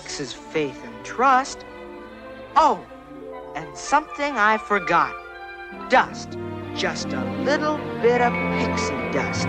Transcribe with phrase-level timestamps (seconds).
[0.00, 1.64] Takes is faith and trust.
[2.54, 2.84] Oh,
[3.54, 5.14] and something I forgot.
[5.88, 6.36] Dust.
[6.74, 9.48] Just a little bit of pixie dust.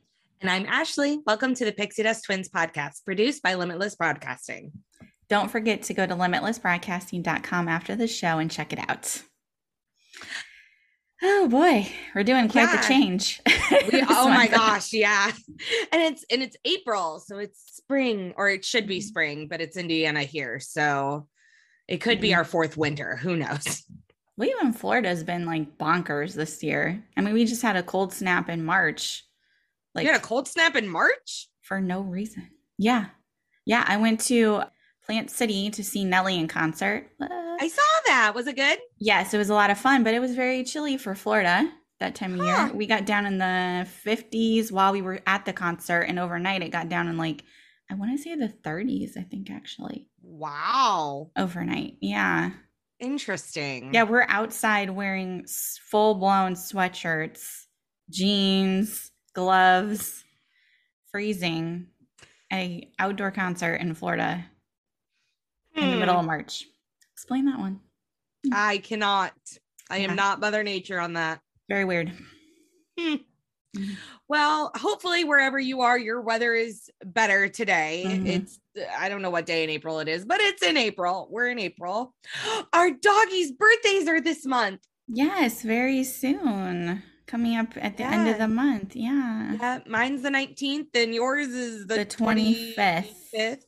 [0.41, 1.19] And I'm Ashley.
[1.27, 4.71] Welcome to the Pixie Dust Twins podcast, produced by Limitless Broadcasting.
[5.29, 9.21] Don't forget to go to limitlessbroadcasting.com after the show and check it out.
[11.21, 12.81] Oh boy, we're doing quite Yeah.
[12.81, 13.39] the change.
[13.71, 15.31] We, oh my gosh, yeah.
[15.91, 19.77] And it's and it's April, so it's spring, or it should be spring, but it's
[19.77, 20.59] Indiana here.
[20.59, 21.27] So
[21.87, 22.39] it could be mm-hmm.
[22.39, 23.15] our fourth winter.
[23.15, 23.83] Who knows?
[24.37, 27.03] Well, even Florida's been like bonkers this year.
[27.15, 29.23] I mean, we just had a cold snap in March.
[29.95, 31.47] Like you had a cold snap in March?
[31.61, 32.49] for no reason.
[32.77, 33.05] Yeah.
[33.65, 33.85] Yeah.
[33.87, 34.63] I went to
[35.05, 37.07] Plant City to see Nelly in concert.
[37.21, 38.33] Uh, I saw that.
[38.35, 38.79] Was it good?
[38.99, 42.15] yes, it was a lot of fun, but it was very chilly for Florida that
[42.15, 42.65] time of Huh.
[42.65, 42.73] year.
[42.75, 46.69] We got down in the 50s while we were at the concert, and overnight it
[46.71, 47.43] got down in like,
[47.89, 51.29] I want to say the 30s, I think actually, Wow.
[51.37, 51.97] overnight.
[52.01, 52.51] Yeah.
[52.99, 53.93] Interesting.
[53.93, 55.45] Yeah, we're outside wearing
[55.89, 57.65] full blown sweatshirts,
[58.09, 60.23] jeans, gloves,
[61.11, 61.87] freezing.
[62.53, 64.45] A outdoor concert in Florida
[65.73, 66.19] in the middle Hmm.
[66.19, 66.67] of March.
[67.13, 67.79] Explain that one.
[68.51, 69.33] I cannot.
[69.89, 71.39] I am not Mother Nature on that.
[71.69, 72.11] Very weird.
[74.27, 78.03] Well, hopefully, wherever you are, your weather is better today.
[78.05, 78.27] Mhm.
[78.27, 78.59] It's,
[78.97, 81.29] I don't know what day in April it is, but it's in April.
[81.31, 82.13] We're in April.
[82.73, 84.81] Our doggies' birthdays are this month.
[85.07, 87.01] Yes, very soon.
[87.31, 88.93] Coming up at the end of the month.
[88.95, 89.55] Yeah.
[89.57, 93.07] Yeah, mine's the 19th, and yours is the, The 25th.
[93.33, 93.63] 25th.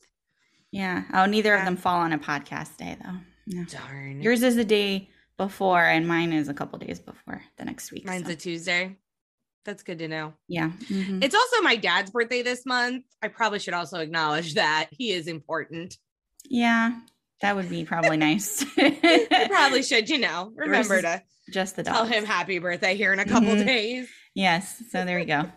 [0.72, 1.03] Yeah.
[1.13, 3.18] Oh, neither of them fall on a podcast day though.
[3.47, 3.63] No.
[3.63, 4.22] Darn.
[4.22, 8.06] Yours is the day before and mine is a couple days before the next week.
[8.06, 8.97] Mine's so- a Tuesday.
[9.66, 10.34] That's good to know.
[10.50, 10.72] yeah.
[10.90, 11.24] mhm.
[11.24, 13.06] It's also my dad's birthday this month.
[13.22, 15.97] I probably should also acknowledge that he is important.
[16.50, 17.00] Yeah,
[17.40, 18.66] that would be probably nice.
[18.78, 21.93] I probably should, you know, remember Versus to Just the dog.
[21.95, 23.65] tell him happy birthday here in a couple Mhm.
[23.65, 24.09] days.
[24.35, 24.81] Yes.
[24.91, 25.51] So there you go.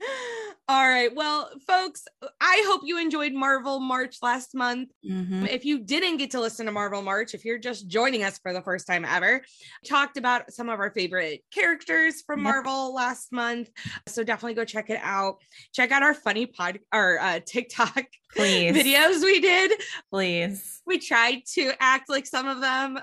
[0.68, 1.14] All right.
[1.14, 2.06] Well, folks,
[2.40, 4.90] I hope you enjoyed Marvel March last month.
[5.04, 8.38] hmm If you didn't get to listen to Marvel March, if you're just joining us
[8.38, 9.42] for the first time ever,
[9.86, 12.44] talked about some of our favorite characters from Yep.
[12.44, 13.70] Marvel last month.
[14.08, 15.36] So definitely go check it out.
[15.72, 18.04] Check out our funny pod or uh, TikTok
[18.34, 18.74] Please.
[18.76, 19.80] videos we did.
[20.10, 20.82] Please.
[20.84, 22.98] We tried to act like some of them.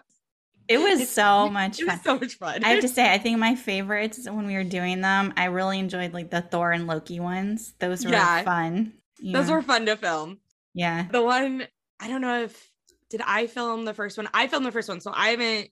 [0.68, 1.95] It was so much It fun.
[1.95, 2.63] was so much fun.
[2.63, 5.80] I have to say, I think my favorites when we were doing them, I really
[5.80, 7.74] enjoyed like the Thor and Loki ones.
[7.80, 8.44] Those were Yeah.
[8.44, 8.94] fun.
[9.21, 10.39] Those were fun to film.
[10.74, 11.07] yeah.
[11.12, 11.68] The one
[12.00, 12.69] I don't know if
[13.10, 14.27] did I film the first one?
[14.33, 15.69] I filmed the first one, so I haven't.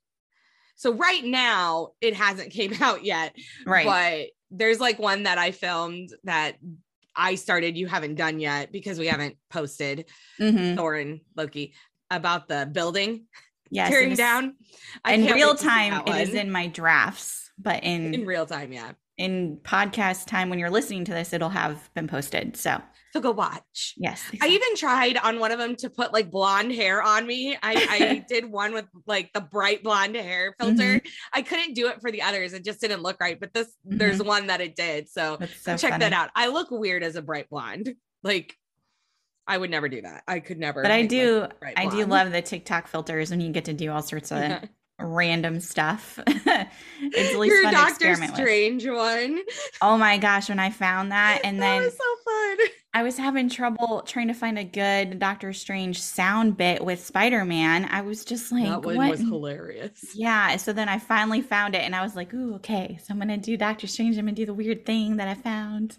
[0.75, 3.35] So right now it hasn't came out yet,
[3.65, 3.85] Right.
[3.85, 4.27] but
[4.57, 6.57] there's like one that I filmed that
[7.15, 7.77] I started.
[7.77, 10.05] You haven't done yet because we haven't posted
[10.37, 11.73] hmm Thor and Loki
[12.09, 13.25] about the building.
[13.71, 14.55] Yes, tearing in down.
[15.03, 18.25] I in real wait to see time, it is in my drafts, but in in
[18.25, 18.71] real time.
[18.73, 18.91] Yeah.
[19.17, 22.57] in podcast time when you're listening to this, it'll have been posted.
[22.57, 22.81] So
[23.13, 23.93] So go watch.
[23.97, 27.55] yes, I even tried on one of them to put like blonde hair on me.
[27.61, 30.95] I, I did one with like the bright blonde hair filter.
[30.95, 31.07] Mm-hmm.
[31.33, 32.53] I couldn't do it for the others.
[32.53, 33.39] It just didn't look right.
[33.39, 35.07] But this, there's one that it did.
[35.09, 35.99] So, so check funny.
[36.05, 36.29] that out.
[36.35, 37.93] I look weird as a bright blonde.
[38.23, 38.55] Like,
[39.47, 40.23] I would never do that.
[40.27, 40.81] I could never.
[40.81, 43.91] But I do, bright I do love the TikTok filters when you get to do
[43.91, 46.19] all sorts of random stuff.
[46.27, 48.39] it's at least Your fun Doctor experiment with.
[48.39, 49.39] Strange one.
[49.81, 52.57] Oh my gosh, when I found that, and that then was so fun.
[52.93, 57.45] I was having trouble trying to find a good Doctor Strange sound bit with Spider
[57.45, 57.87] Man.
[57.89, 59.11] I was just like, that one what?
[59.11, 60.13] was hilarious.
[60.13, 60.57] Yeah.
[60.57, 62.99] So then I finally found it and I was like, ooh, okay.
[63.01, 64.17] So I'm going to do Doctor Strange.
[64.17, 65.97] I'm to do the weird thing that I found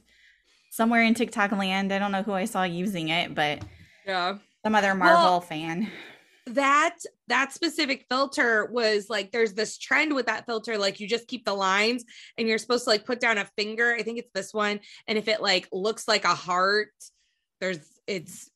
[0.72, 1.92] somewhere in TikTok land.
[1.92, 3.62] I don't know who I saw using it, but
[4.06, 4.38] Yeah.
[4.64, 5.90] some other Marvel Well, fan.
[6.46, 6.96] that
[7.28, 11.44] that specific filter was like there's this trend with that filter like you just keep
[11.44, 12.04] the lines
[12.36, 15.16] and you're supposed to like put down a finger i think it's this one and
[15.16, 16.88] if it like looks like a heart
[17.60, 17.78] there's
[18.08, 18.50] it's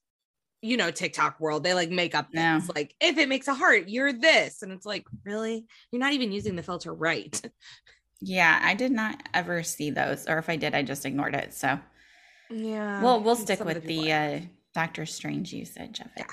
[0.62, 2.58] you know tiktok world they like make up Yeah.
[2.58, 6.12] things like if it makes a heart you're this and it's like really you're not
[6.12, 7.40] even using the filter right
[8.22, 8.58] Yeah.
[8.62, 10.26] I did not ever see those.
[10.26, 11.52] Or if I did, I just ignored it.
[11.52, 11.78] So
[12.50, 14.40] yeah we'll, we'll stick with people the uh,
[14.75, 16.26] Doctor Strange usage of it.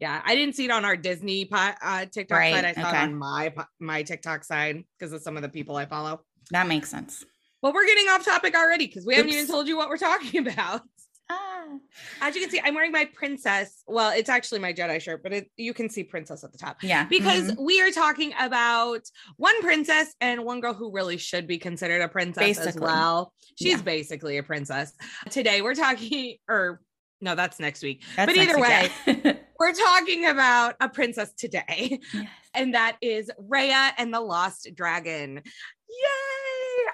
[0.00, 2.88] yeah i didn't see it on our disney po- uh tiktok Right, side i saw
[2.88, 2.98] okay.
[2.98, 6.20] it on my po- my tiktok side because of some of the people i follow
[6.50, 7.24] That makes sense.
[7.62, 10.46] Well, we're getting off topic already because we haven't even told you what we're talking
[10.46, 10.82] about.
[11.30, 11.64] Ah.
[12.20, 13.82] As you can see, I'm wearing my princess.
[13.86, 16.82] Well, it's actually my Jedi shirt, but it, you can see princess at the top
[16.82, 17.04] Yeah.
[17.04, 17.64] because mhm.
[17.64, 19.00] we are talking about
[19.36, 23.32] one princess and one girl who really should be considered a princess as well.
[23.58, 23.82] She's Yeah.
[23.82, 24.92] basically a princess.
[25.30, 26.80] Today we're talking, or
[27.20, 28.02] no, that's next week.
[28.16, 28.90] That's but either way,
[29.58, 32.28] we're talking about a princess today, Yes.
[32.52, 35.36] and that is Raya and the Lost Dragon.
[35.88, 36.43] Yay!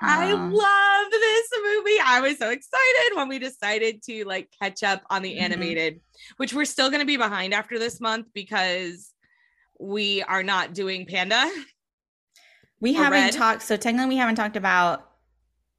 [0.03, 0.49] I Aw.
[0.49, 1.99] love this movie.
[2.05, 5.41] I was so excited when we decided to like catch up on the Mhm.
[5.43, 6.01] animated,
[6.39, 9.13] which we're still going to be behind after this month because
[9.79, 11.51] we are not doing Panda.
[12.81, 13.33] We haven't Red.
[13.35, 13.63] talked.
[13.63, 15.07] So technically, we haven't talked about.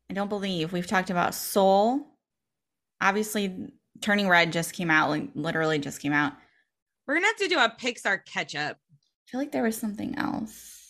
[0.09, 2.17] I don't believe we've talked about Soul.
[2.99, 3.71] Obviously,
[4.01, 5.09] Turning Red just came out.
[5.09, 6.33] Like literally just came out.
[7.07, 8.77] We're gonna have to do a Pixar catch up.
[8.77, 10.80] I feel like there was something else.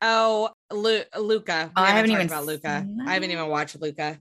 [0.00, 1.72] Oh, Lu- Luca.
[1.76, 2.86] Oh, I haven't even about Luca.
[3.06, 4.18] I haven't even watched Luca.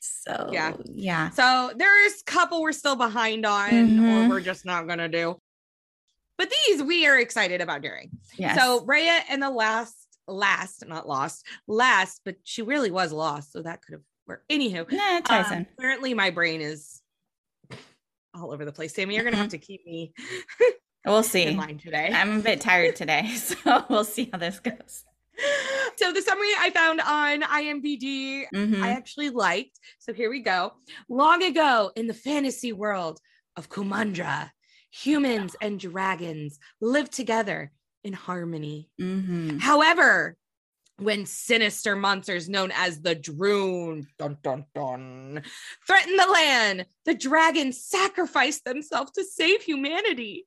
[0.00, 0.72] So Yeah.
[0.94, 1.30] yeah.
[1.30, 4.28] So there's a couple we're still behind on, or Mhm.
[4.28, 5.36] we're just not gonna do.
[6.38, 8.10] But these we are excited about doing.
[8.36, 8.56] Yes.
[8.58, 9.94] So Raya and the last,
[10.26, 13.52] last, not lost, last, but she really was lost.
[13.52, 14.48] So that could have worked.
[14.48, 17.02] Anywho, nah, ties um, apparently my brain is
[18.32, 18.94] all over the place.
[18.94, 19.42] Sammy, you're gonna Mm-hmm.
[19.42, 20.14] have to keep me
[21.06, 21.44] We'll see.
[21.44, 22.10] in line today.
[22.12, 25.04] I'm a bit tired today, so we'll see how this goes.
[25.96, 28.82] so the summary I found on IMDb Mhm.
[28.82, 29.78] I actually liked.
[29.98, 30.74] So here we go.
[31.08, 33.18] Long ago in the fantasy world
[33.56, 34.50] of Kumandra,
[34.90, 37.72] humans and dragons lived together
[38.04, 38.90] in harmony.
[39.00, 39.60] Mhm.
[39.60, 40.36] However,
[40.98, 45.42] when sinister monsters known as the Druun dun, dun, dun,
[45.86, 50.46] threatened the land, the dragons sacrificed themselves to save humanity.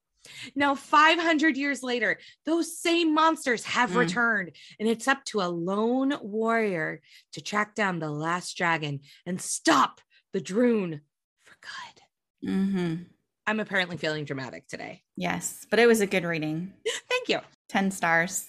[0.55, 3.95] Now, 500 years later, those same monsters have Mm.
[3.97, 7.01] returned, and it's up to a lone warrior
[7.33, 11.01] to track down the last dragon and stop the Druun
[11.43, 12.49] for good.
[12.49, 13.05] Mhm.
[13.45, 15.03] I'm apparently feeling dramatic today.
[15.17, 16.73] Yes, but it was a good reading.
[17.09, 17.39] Thank you.
[17.67, 18.47] Ten stars.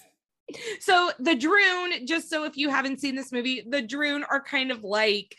[0.79, 4.71] So the Druun, just so if you haven't seen this movie, the Druun are kind
[4.71, 5.35] of like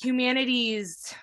[0.00, 1.14] humanity's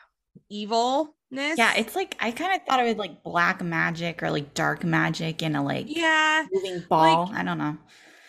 [0.50, 1.12] evilness.
[1.36, 4.84] Yeah, it's like I kind of thought it was like black magic or like dark
[4.84, 7.32] magic in a like yeah, moving ball.
[7.34, 7.78] I don't know.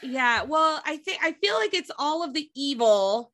[0.02, 0.42] yeah.
[0.42, 3.32] Well, I think I feel like it's all of the evil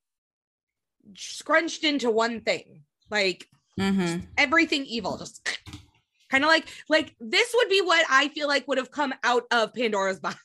[1.17, 2.83] scrunched into one thing.
[3.11, 3.47] Like
[3.79, 5.45] hmm everything evil, just
[6.31, 9.45] kind of like like this would be what I feel like would have come out
[9.51, 10.39] of Pandora's box.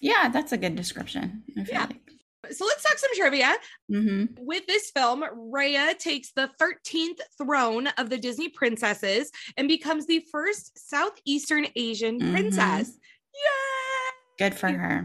[0.00, 1.42] Yeah, that's a good description.
[1.58, 1.86] I feel Yeah.
[1.86, 2.05] like.
[2.50, 3.54] So let's talk some trivia.
[3.90, 5.22] hmm with this film,
[5.52, 12.20] Raya takes the 13th throne of the Disney princesses and becomes the first Southeastern Asian
[12.20, 12.30] Mhm.
[12.32, 12.92] princess.
[13.34, 14.46] Yeah.
[14.48, 15.04] Good for her.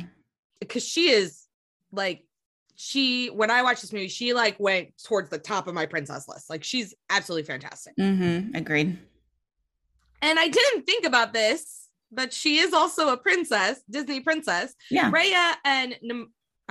[0.59, 1.47] Because she is
[1.91, 2.23] like,
[2.75, 6.27] she, when I watched this movie, she like went towards the top of my princess
[6.27, 6.49] list.
[6.49, 7.93] Like, she's absolutely fantastic.
[7.97, 8.97] hmm Agreed.
[10.21, 14.73] And I didn't think about this, but she is also a princess, Disney princess.
[14.89, 15.11] Yeah.
[15.11, 15.95] Raya and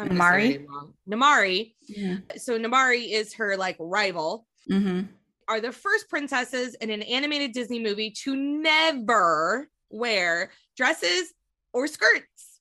[0.01, 0.93] I'm gonna say her Namaari?
[1.09, 1.75] Namaari.
[1.89, 2.17] Yeah.
[2.37, 4.47] So Namaari is her like rival.
[4.69, 5.01] hmm
[5.49, 11.35] are the first princesses in an animated Disney movie to never wear dresses,
[11.73, 12.61] or skirts,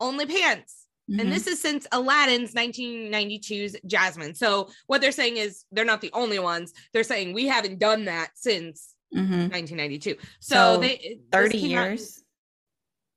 [0.00, 0.86] only pants.
[1.10, 1.20] Mhm.
[1.20, 4.34] And this is since Aladdin's 1992's Jasmine.
[4.34, 6.72] So what they're saying is they're not the only ones.
[6.94, 9.50] They're saying we haven't done that since Mhm.
[9.50, 10.16] 1992.
[10.40, 12.24] So, So, they 30 came out in years.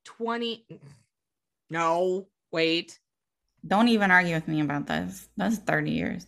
[0.03, 0.65] 20
[1.69, 2.99] No, wait.
[3.65, 5.27] Don't even argue with me about this.
[5.37, 6.27] That's 30 years.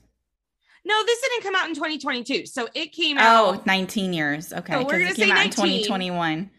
[0.86, 2.46] No, this didn't come out in 2022.
[2.46, 3.56] So it came oh, out.
[3.60, 4.54] Oh, 19 years.
[4.54, 4.74] Okay.
[4.74, 5.52] So we're gonna came say out in 19.
[5.84, 6.50] 2021.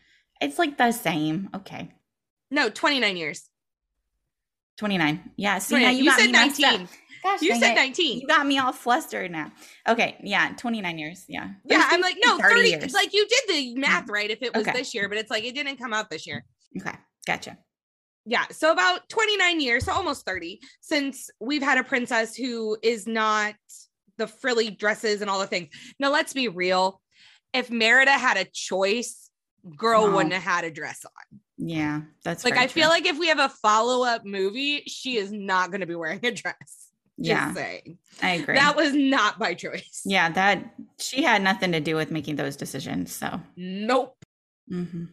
[0.40, 1.48] It's like the same.
[1.54, 1.90] Okay.
[2.50, 3.48] no, 29 years.
[4.78, 5.32] 29.
[5.36, 5.58] Yeah.
[5.58, 5.92] See, 29.
[5.92, 6.32] now you, You got said me
[6.76, 6.88] 19.
[7.22, 7.76] Gosh, You said it.
[7.76, 8.20] 19.
[8.20, 9.50] You got me all flustered now.
[9.88, 10.16] Okay.
[10.22, 10.52] Yeah.
[10.56, 11.24] 29 years.
[11.26, 11.48] Yeah.
[11.64, 12.68] Yeah, I'm like, no, 30 30.
[12.68, 12.92] years.
[12.92, 14.78] Like you did the math right if it was Okay.
[14.78, 16.44] this year, but it's like it didn't come out this year.
[16.80, 16.96] Okay.
[17.26, 17.58] Gotcha.
[18.28, 23.06] Yeah, so about 29 years, so almost 30, since we've had a princess who is
[23.06, 23.54] not
[24.18, 25.68] the frilly dresses and all the things.
[25.98, 27.00] Now, let's be real.
[27.54, 29.30] If Merida had a choice,
[29.76, 30.16] girl No.
[30.16, 31.40] wouldn't have had a dress on.
[31.56, 32.02] Yeah.
[32.22, 35.70] That's Like, I feel like if we have a follow up movie, she is not
[35.70, 36.56] going to be wearing a dress.
[37.20, 37.98] Just yeah, saying.
[38.22, 38.54] I agree.
[38.56, 40.02] That was not by choice.
[40.04, 40.28] yeah.
[40.30, 43.12] That she had nothing to do with making those decisions.
[43.12, 44.14] So, Nope.
[44.68, 45.06] hmm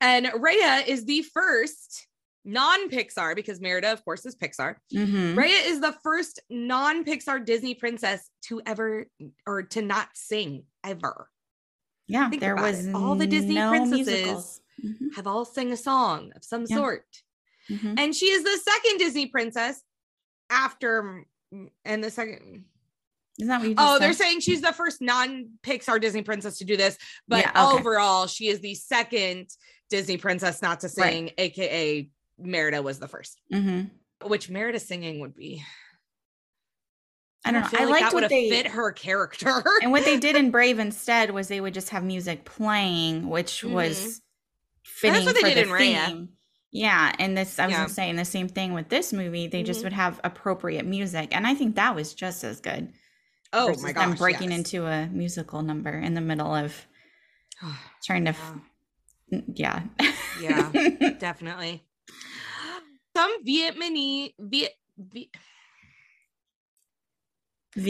[0.00, 2.06] And Raya is the first
[2.44, 4.76] non Pixar, because Merida, of course, is Pixar.
[4.92, 9.06] hmm Rhea is the first non Pixar Disney princess to ever
[9.46, 11.28] or to not sing ever.
[12.06, 12.28] yeah.
[12.28, 12.94] think There was it.
[12.94, 14.60] All the Disney no princesses.
[14.84, 16.76] Mhm, Have all sang a song of some Yeah.
[16.76, 17.06] sort.
[17.70, 17.94] mhm.
[17.98, 19.80] And she is the second Disney princess
[20.50, 21.24] after
[21.84, 22.64] and the second
[23.38, 24.02] Isn't that what you just Oh, said?
[24.02, 26.96] they're saying she's the first non-Pixar Disney princess to do this,
[27.26, 27.78] but Yeah, okay.
[27.80, 29.48] overall, she is the second
[29.90, 31.12] Disney princess not to Right.
[31.12, 33.40] sing, aka Merida was the first.
[33.52, 33.90] Mhm.
[34.24, 35.62] Which Merida singing would be.
[37.44, 37.68] I don't know.
[37.68, 39.62] feel I like liked that would what have they fit her character.
[39.82, 43.60] and what they did in Brave instead was they would just have music playing, which
[43.62, 43.70] Mhm.
[43.72, 44.22] was
[44.82, 46.06] fitting what they for did the in Raya.
[46.06, 46.28] theme.
[46.70, 47.78] Yeah, and this I was Yeah.
[47.82, 49.84] gonna say, and the same thing with this movie, they just Mhm.
[49.84, 52.92] would have appropriate music, and I think that was just as good.
[53.56, 54.58] oh my them gosh, breaking yes.
[54.58, 56.88] into a musical number in the middle of
[58.04, 58.54] trying to, f-
[59.28, 59.82] yeah,
[60.40, 60.70] Yeah,
[61.18, 61.84] definitely.
[63.16, 65.28] Some Vietnamese Viet, Viet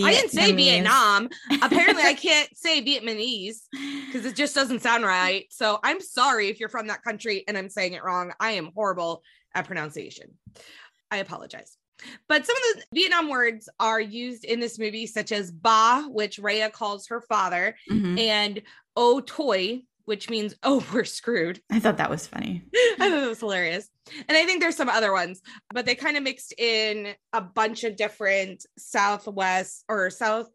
[0.06, 1.28] I didn't say Vietnam.
[1.62, 3.56] Apparently, I can't say Vietnamese
[4.06, 5.44] because it just doesn't sound right.
[5.50, 8.32] So I'm sorry if you're from that country and I'm saying it wrong.
[8.40, 9.22] I am horrible
[9.54, 10.30] at pronunciation.
[11.10, 11.76] I apologize.
[12.28, 16.38] But some of the Vietnam words are used in this movie, such as ba, which
[16.38, 18.18] Rhea calls her father, Mhm.
[18.18, 18.62] and
[18.96, 21.60] o toy, which means oh, we're screwed.
[21.70, 22.62] I thought that was funny.
[22.74, 23.88] I thought it was hilarious.
[24.28, 25.40] And I think there's some other ones,
[25.72, 30.48] but they kind of mixed in a bunch of different Southwest or South,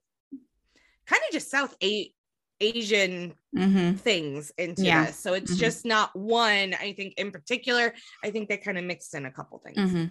[1.06, 2.14] kind of just South A-
[2.62, 5.06] Asian hmm things into Yeah.
[5.08, 5.18] this.
[5.20, 5.60] So it's Mhm.
[5.60, 7.94] just not one, I think, in particular.
[8.24, 10.06] I think they kind of mixed in a couple things, hmm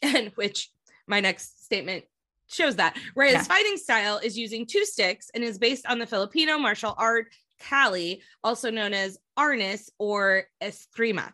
[0.02, 0.70] and which
[1.08, 2.04] my next statement
[2.46, 2.96] shows that.
[3.14, 3.42] Whereas Yeah.
[3.42, 7.26] fighting style is using two sticks and is based on the Filipino martial art
[7.58, 11.32] Kali, also known as Arnis or Eskrima.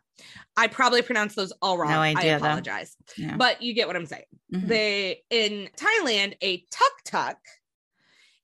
[0.56, 1.90] I probably pronounced those all wrong.
[1.90, 2.96] No idea, I apologize.
[3.16, 3.36] Yeah.
[3.36, 4.24] But you get what I'm saying.
[4.52, 4.68] Mhm.
[4.68, 7.38] They in Thailand, a tuk-tuk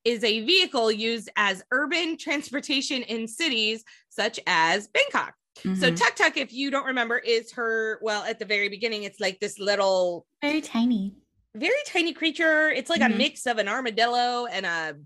[0.04, 5.34] is a vehicle used as urban transportation in cities such as Bangkok.
[5.56, 5.96] So Mhm.
[5.96, 9.58] tuk-tuk, if you don't remember, is her, well, at the very beginning, it's like this
[9.58, 11.14] little very tiny.
[11.54, 12.70] very tiny creature.
[12.70, 13.16] It's like a Mhm.
[13.18, 14.96] mix of an armadillo and a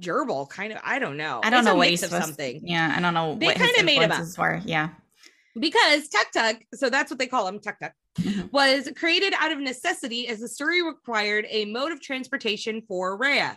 [0.00, 0.80] gerbil, kind of.
[0.84, 1.40] I don't know.
[1.42, 3.46] I don't It's know a what he's of supposed- something Yeah, I don't know They
[3.46, 4.26] what his kinda made 'em up.
[4.38, 4.60] were.
[4.64, 4.90] Yeah.
[5.58, 6.56] because tuk tuk.
[6.74, 7.92] So that's what they call them, tuk tuk.
[8.18, 8.52] Mhm.
[8.52, 13.56] Was created out of necessity as the story required a mode of transportation for Raya.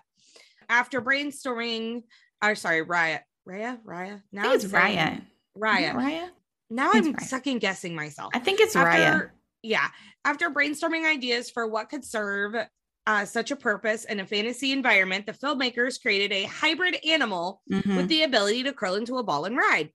[0.70, 2.04] After brainstorming,
[2.42, 4.22] or sorry, Raya, Raya, Raya.
[4.32, 5.22] Now it's Raya.
[5.58, 5.94] Raya.
[5.94, 6.30] Raya.
[6.70, 7.22] Now It's I'm Raya.
[7.22, 8.32] second guessing myself.
[8.34, 9.32] I think it's Raya.
[9.62, 9.90] yeah
[10.24, 12.56] after brainstorming ideas for what could serve
[13.08, 17.96] uh, such a purpose in a fantasy environment the filmmakers created a hybrid animal Mhm,
[17.98, 19.92] with the ability to curl into a ball and ride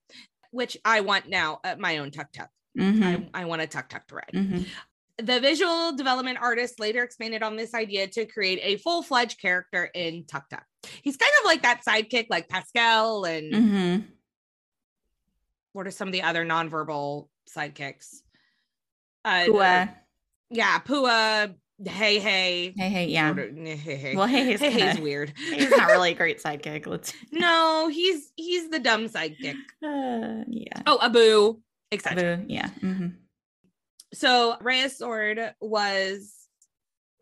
[0.51, 3.89] which i want now at my own tuk tuk mhm, I, I want a tuk
[3.89, 4.67] tuk to ride mhm.
[5.19, 10.25] the visual development artist later expanded on this idea to create a full-fledged character in
[10.27, 10.65] tuk tuk
[11.03, 14.05] he's kind of like that sidekick like pascal and Mhm.
[15.73, 18.23] what are some of the other nonverbal sidekicks
[19.25, 19.95] uh, Pua.
[20.51, 21.55] yeah, Pua,
[21.85, 22.75] hey, hey.
[22.77, 23.31] Hey, hey, yeah.
[23.31, 24.17] of- hey, hey.
[24.17, 25.33] Well, hey, he's, hey, kinda, hey's weird.
[25.37, 26.87] he's not really a great sidekick.
[26.87, 27.13] Let's.
[27.33, 29.57] no, he's he's the dumb sidekick.
[29.83, 30.83] Uh, yeah.
[30.87, 31.61] Oh, Abu,
[31.93, 32.37] etc.
[32.39, 32.45] Boo.
[32.49, 32.69] Yeah.
[32.69, 33.07] hmm
[34.13, 36.33] So Raya's sword was.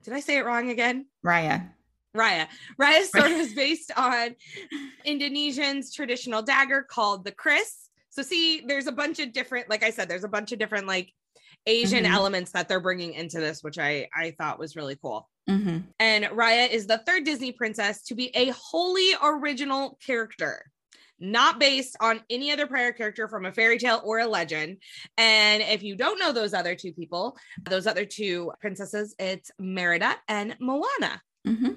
[0.05, 1.07] Did I say it wrong again?
[1.25, 1.69] Raya.
[2.17, 2.47] Raya.
[2.77, 4.35] Raya's sword was based on
[5.05, 7.89] Indonesian's traditional dagger called the kris.
[8.11, 10.87] So see, there's a bunch of different, like I said, there's a bunch of different
[10.87, 11.13] like
[11.67, 12.13] Asian Mhm.
[12.13, 15.29] elements that they're bringing into this, which I I thought was really cool.
[15.49, 20.71] hmm And Raya is the third Disney princess to be a wholly original character,
[21.19, 24.79] not based on any other prior character from a fairy tale or a legend.
[25.17, 30.17] And if you don't know those other two people, those other two princesses, it's Merida
[30.29, 31.23] and Moana.
[31.45, 31.75] hmm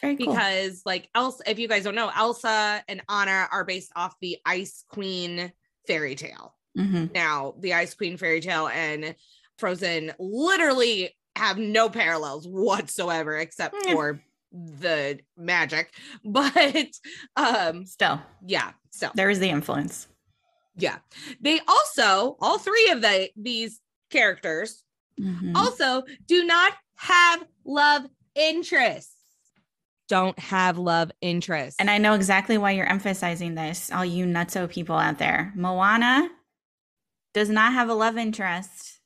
[0.00, 0.26] Very cool.
[0.28, 4.38] Because, like Elsa, if you guys don't know, Elsa and Anna are based off the
[4.46, 5.52] Ice Queen
[5.86, 6.56] fairy tale.
[6.76, 9.14] Hmm Now, the Ice Queen fairy tale and
[9.58, 13.92] Frozen literally have no parallels whatsoever except Yeah.
[13.92, 14.20] for
[14.52, 15.92] the magic.
[16.24, 16.86] But
[17.36, 20.08] um Still, yeah, so there is the influence.
[20.76, 20.98] yeah.
[21.40, 24.82] They also all three of the these characters
[25.20, 25.54] Mhm.
[25.54, 29.14] also do not have love interests.
[30.08, 31.76] Don't have love interests.
[31.78, 35.52] And I know exactly why you're emphasizing this, all you nutso people out there.
[35.54, 36.28] Moana
[37.34, 39.00] does not have a love interest.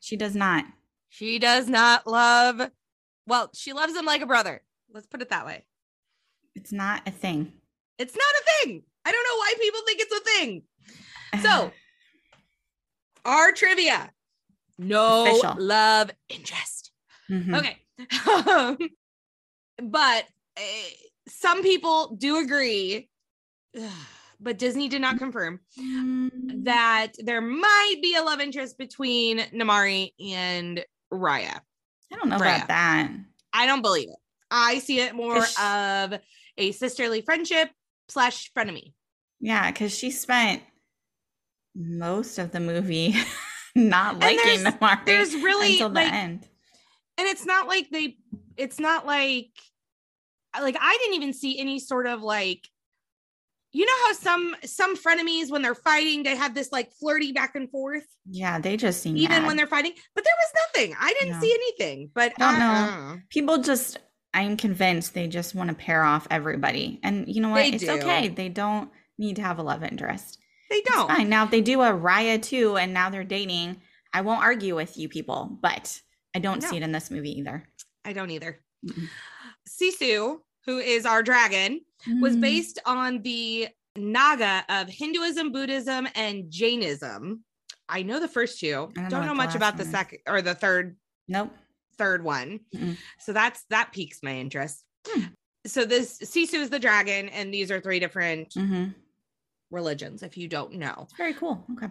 [0.00, 0.64] She does not.
[1.08, 2.70] she does not love
[3.26, 4.62] well, she loves him like a brother.
[4.92, 5.64] Let's put it that way.
[6.56, 7.52] It's not a thing.
[7.98, 8.82] It's not a thing.
[9.04, 10.62] I don't know why people think it's a thing.
[11.42, 11.72] So,
[13.24, 14.10] our trivia
[14.78, 15.54] no Official.
[15.58, 16.90] love interest.
[17.30, 17.58] Mhm.
[17.58, 18.86] Okay.
[19.82, 20.24] But
[20.56, 20.60] uh,
[21.28, 23.08] some people do agree,
[24.42, 30.12] but Disney did not confirm Mm, that there might be a love interest between Namaari
[30.20, 31.60] and Raya.
[32.12, 32.56] I don't know Freya.
[32.56, 33.10] about that.
[33.52, 34.16] I don't believe it.
[34.50, 35.58] I see it more Ish.
[35.60, 36.14] of
[36.58, 37.70] a sisterly friendship
[38.08, 38.92] slash frenemy.
[39.40, 40.62] Yeah, because she spent
[41.74, 43.14] most of the movie
[43.74, 46.46] not liking there's- Namaari there's really, until the end.
[47.18, 48.16] and it's not like they
[48.56, 49.48] it's not like
[50.60, 52.68] like i didn't even see any sort of like
[53.72, 57.54] you know how some some frenemies when they're fighting they have this like flirty back
[57.54, 58.04] and forth?
[58.30, 59.46] Yeah, they just seem even mad.
[59.46, 59.92] when they're fighting?
[60.14, 60.96] But there was nothing.
[61.00, 61.40] I didn't No.
[61.40, 62.50] see anything but I-.
[62.50, 62.66] Don't know.
[62.72, 63.16] Uh-uh.
[63.30, 63.98] people just
[64.34, 67.00] i'm convinced they just want to pair off everybody.
[67.02, 67.62] And you know what?
[67.62, 67.90] They it's do.
[67.92, 68.28] okay.
[68.28, 70.38] They don't need to have a love interest.
[70.70, 71.08] They don't.
[71.08, 71.28] fine.
[71.28, 73.80] Now if they do a raya too and now they're dating
[74.14, 76.00] i won't argue with you people but
[76.34, 77.66] i don't see it in this movie either.
[78.04, 78.60] I don't either.
[79.68, 81.80] Sisu who is our dragon
[82.20, 82.40] was Mm.
[82.40, 87.44] based on the naga of hinduism buddhism and jainism
[87.88, 89.92] i know the first two don't don't, know much about the one is.
[89.92, 90.96] second or the third
[91.28, 91.52] nope
[91.98, 92.58] third one.
[92.74, 92.96] Mm-mm.
[93.20, 94.82] So that's that piques my interest.
[95.06, 95.24] Hmm.
[95.66, 98.86] So this Sisu is the dragon, and these are three different hmm
[99.70, 100.22] religions.
[100.22, 101.88] If you don't know, very cool okay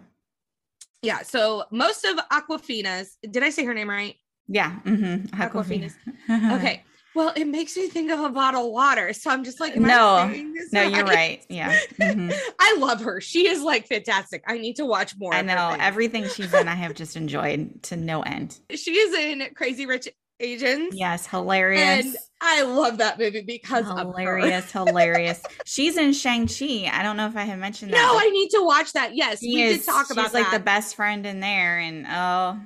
[1.02, 1.22] yeah.
[1.22, 3.16] So most of Awkwafina's.
[3.28, 4.16] Did I say her name right?
[4.48, 5.26] yeah mm-hmm.
[5.40, 5.94] Awkwafina's.
[6.58, 6.84] Okay.
[7.14, 9.12] Well, it makes me think of a bottle of water.
[9.12, 10.32] So I'm just like, am No.
[10.72, 12.32] No you're right yeah Mhm.
[12.58, 13.20] I love her.
[13.20, 14.42] She is like fantastic.
[14.46, 15.34] I need to watch more.
[15.34, 19.14] i of know everything she's in i have just enjoyed to no end She is
[19.14, 20.08] in Crazy Rich
[20.40, 20.94] Asians.
[20.96, 24.02] yes hilarious And I love that movie because of her.
[24.02, 25.40] hilarious, hilarious.
[25.64, 26.90] She's in Shang Chi.
[26.92, 27.98] I don't know if I have mentioned that.
[27.98, 29.14] No, I need to watch that.
[29.14, 32.58] Yes, we is- did talk she's about like the best friend in there, and oh,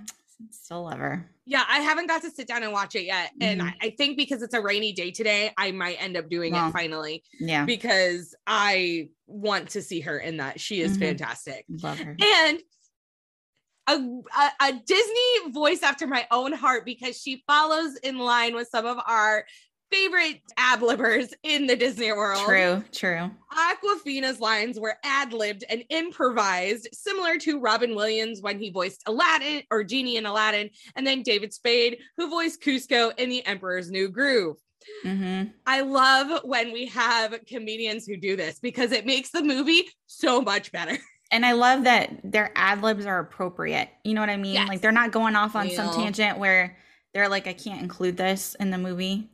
[0.50, 1.28] still love her.
[1.48, 3.30] Yeah, I haven't got to sit down and watch it yet.
[3.40, 3.64] And Mhm.
[3.64, 6.68] I, I think because it's a rainy day today, I might end up doing Well,
[6.68, 10.60] it finally Yeah, because I want to see her in that.
[10.60, 11.00] She is Mhm.
[11.00, 11.64] fantastic.
[11.82, 12.16] love her.
[12.20, 12.62] And
[13.88, 18.68] a, a, a Disney voice after my own heart because she follows in line with
[18.68, 19.46] some of our
[19.90, 22.44] favorite ad libbers in the Disney world.
[22.44, 23.30] True, true.
[23.52, 29.62] Awkwafina's lines were ad libbed and improvised, similar to Robin Williams when he voiced Aladdin
[29.70, 34.08] or Genie in Aladdin, and then David Spade, who voiced Kuzco in The Emperor's New
[34.08, 34.56] Groove.
[35.02, 39.88] hmm I love when we have comedians who do this because it makes the movie
[40.06, 40.98] so much better.
[41.32, 43.88] And I love that their ad libs are appropriate.
[44.04, 44.54] You know what I mean?
[44.54, 44.68] Yes.
[44.68, 46.76] Like they're not going off on some tangent where
[47.14, 49.28] they're like, I can't include this in the movie.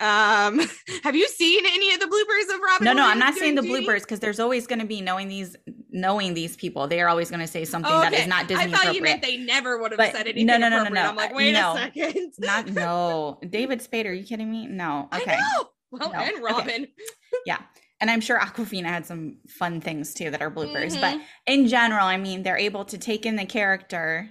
[0.00, 0.60] Um,
[1.04, 2.84] have you seen any of the bloopers of Robin?
[2.84, 3.86] No, no, I'm not saying the Genie?
[3.86, 5.56] bloopers because there's always going to be knowing these,
[5.90, 6.88] knowing these people.
[6.88, 8.28] They are always going to say something Oh, that is okay.
[8.28, 10.46] not Disney I thought you meant they never would have But said anything.
[10.46, 11.00] no, no, no, no, no.
[11.02, 11.74] I'm like, wait No.
[11.74, 12.32] a second.
[12.38, 14.06] not no, David Spade.
[14.06, 14.66] Are you kidding me?
[14.66, 15.08] No.
[15.14, 15.32] Okay.
[15.32, 15.68] I know.
[15.92, 16.18] Well, No.
[16.18, 16.40] and Okay.
[16.42, 16.86] Robin.
[17.46, 17.58] Yeah.
[18.00, 21.00] And I'm sure Awkwafina had some fun things too that are bloopers.
[21.00, 21.22] But Mhm.
[21.46, 24.30] in general, I mean, they're able to take in the character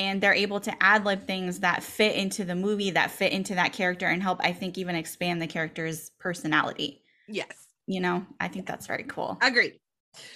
[0.00, 3.54] and they're able to ad lib things that fit into the movie, that fit into
[3.54, 7.02] that character, and help, I think, even expand the character's personality.
[7.28, 7.66] Yes.
[7.86, 9.36] You know, I think that's very cool.
[9.42, 9.78] Agreed.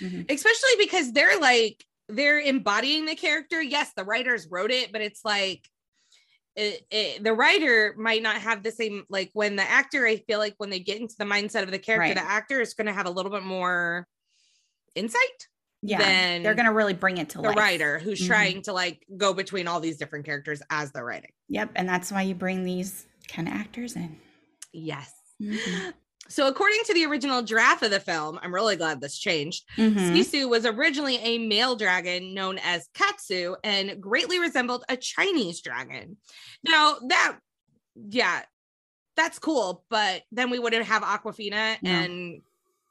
[0.01, 0.31] Mhm.
[0.31, 3.63] Especially because they're like they're embodying the character.
[3.63, 5.67] Yes, the writers wrote it, but it's like
[6.57, 10.07] it, it, the writer might not have the same like when the actor.
[10.07, 12.15] I feel like when they get into the mindset of the character, Right.
[12.15, 14.07] the actor is going to have a little bit more
[14.95, 15.49] insight.
[15.87, 17.57] Yeah, than they're gonna really bring it to the life.
[17.57, 18.27] writer who's Mhm.
[18.27, 21.33] trying to like go between all these different characters as they're writing.
[21.49, 24.19] Yep, and that's why you bring these kind of actors in.
[24.73, 25.13] Yes.
[25.41, 25.93] Mhm.
[26.27, 29.65] So, according to the original draft of the film, I'm really glad this changed.
[29.77, 29.95] Mhm.
[30.17, 36.17] Sisu was originally a male dragon known as Katsu and greatly resembled a Chinese dragon.
[36.67, 37.37] Now, that,
[38.09, 38.41] yeah,
[39.17, 41.91] that's cool, but then we wouldn't have Awkwafina, No.
[41.91, 42.41] and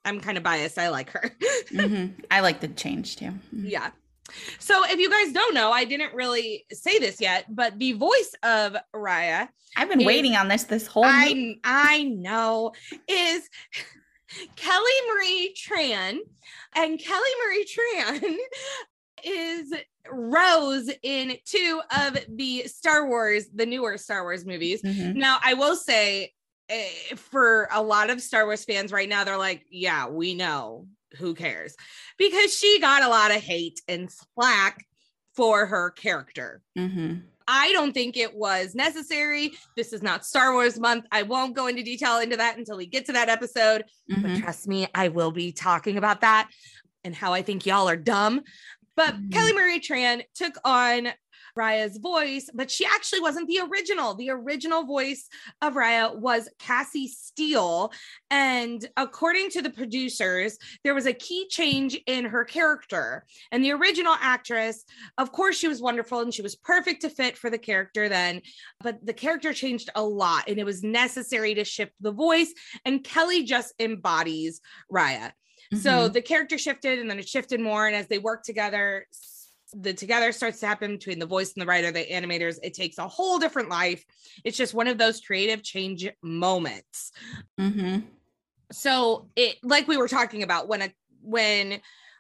[0.06, 0.78] I'm kind of biased.
[0.78, 1.32] I like her.
[1.72, 2.14] Mhm.
[2.30, 3.32] I like the change too.
[3.56, 3.70] Mhm.
[3.70, 3.92] yeah.
[4.58, 8.34] So, if you guys don't know, I didn't really say this yet, but the voice
[8.42, 11.04] of Raya I've been Is- waiting on this this whole.
[11.06, 12.72] I I know
[13.08, 13.50] is
[14.56, 16.18] Kelly Marie Tran,
[16.76, 18.36] and Kelly Marie Tran
[19.24, 19.74] is
[20.10, 24.82] Rose in two of the Star Wars, the newer Star Wars movies.
[24.82, 25.16] Mhm.
[25.16, 26.34] Now, I will say,
[27.16, 30.88] for a lot of Star Wars fans right now, they're like, "Yeah, we know.
[31.18, 31.76] Who cares?"
[32.18, 34.86] Because she got a lot of hate and slack
[35.36, 36.62] for her character.
[36.78, 37.24] Mhm.
[37.48, 39.52] I don't think it was necessary.
[39.76, 41.06] This is not Star Wars month.
[41.12, 43.84] I won't go into detail into that until we get to that episode.
[44.08, 44.42] But Mhm.
[44.42, 46.50] trust me, I will be talking about that
[47.04, 48.44] and how I think y'all are dumb.
[48.96, 49.32] But Mhm.
[49.32, 51.14] Kelly Marie Tran took on
[51.58, 54.16] Raya's voice, but she actually wasn't the original.
[54.16, 55.28] The original voice
[55.62, 57.92] of Raya was Cassie Steele.
[58.30, 63.26] And according to the producers, there was a key change in her character.
[63.52, 64.84] And the original actress,
[65.18, 68.42] of course, she was wonderful and she was perfect to fit for the character then.
[68.82, 72.54] But the character changed a lot and it was necessary to shift the voice.
[72.86, 74.62] And Kelly just embodies
[74.92, 75.32] Raya.
[75.74, 76.14] So Mhm.
[76.14, 77.88] the character shifted and then it shifted more.
[77.88, 79.08] And as they worked together,
[79.76, 82.58] the together starts to happen between the voice and the writer, the animators.
[82.64, 84.04] It takes a whole different life.
[84.44, 87.12] It's just one of those creative change moments.
[87.60, 88.04] Mhm.
[88.72, 91.80] So it like we were talking about when a when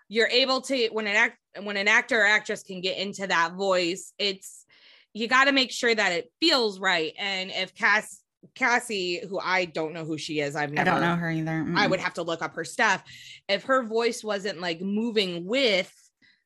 [0.09, 3.53] you're able to when an act when an actor or actress can get into that
[3.53, 4.65] voice, it's
[5.13, 7.13] you got to make sure that it feels right.
[7.17, 8.21] And if Cass
[8.55, 11.51] Cassie, who I don't know who she is, I've never, I don't know her either.
[11.75, 11.89] I Mm.
[11.91, 13.03] would have to look up her stuff.
[13.47, 15.91] If her voice wasn't like moving with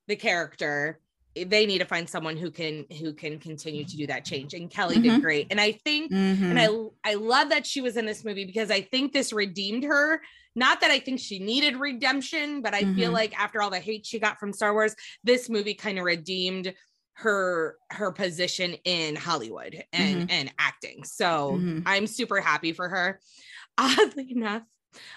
[0.08, 1.02] the character,
[1.36, 4.54] eh, they need to find someone who can who can continue to do that change.
[4.54, 5.22] And Kelly did Mhm.
[5.22, 5.48] great.
[5.52, 6.12] And I think
[6.50, 6.92] and Mhm.
[7.06, 10.22] I I love that she was in this movie because I think this redeemed her.
[10.56, 13.14] Not that I think she needed redemption, but I feel Mhm.
[13.14, 16.74] like after all the hate she got from Star Wars, this movie kind of redeemed
[17.14, 21.04] her her position in Hollywood and and acting.
[21.04, 21.84] So Mhm.
[21.86, 23.20] I'm super happy for her.
[23.78, 24.64] Oddly enough,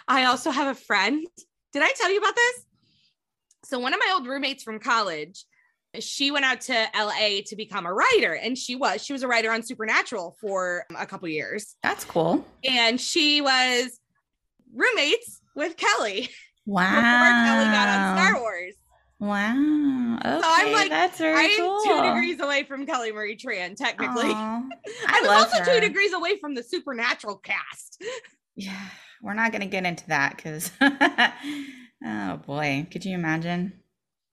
[0.09, 1.27] I also have a friend.
[1.73, 2.67] Did I tell you about this?
[3.65, 5.45] So one of my old roommates from college,
[5.99, 9.29] she went out to LA to become a writer, and she was she was a
[9.29, 12.47] writer on Supernatural for a couple years, That's cool.
[12.65, 13.99] and she was
[14.75, 16.31] roommates with Kelly
[16.67, 16.85] Wow.
[16.91, 18.75] before Kelly got on Star Wars.
[19.19, 20.19] Wow.
[20.25, 21.83] Okay, I'm like, that's very I am cool.
[21.85, 24.31] two degrees away from Kelly Marie Tran, technically.
[24.31, 24.63] Aw,
[25.09, 25.75] I I'm love also her.
[25.75, 28.03] two degrees away from the Supernatural cast.
[28.57, 28.79] Yeah,
[29.23, 30.71] we're not gonna get into that because.
[32.05, 33.75] oh boy, could you imagine?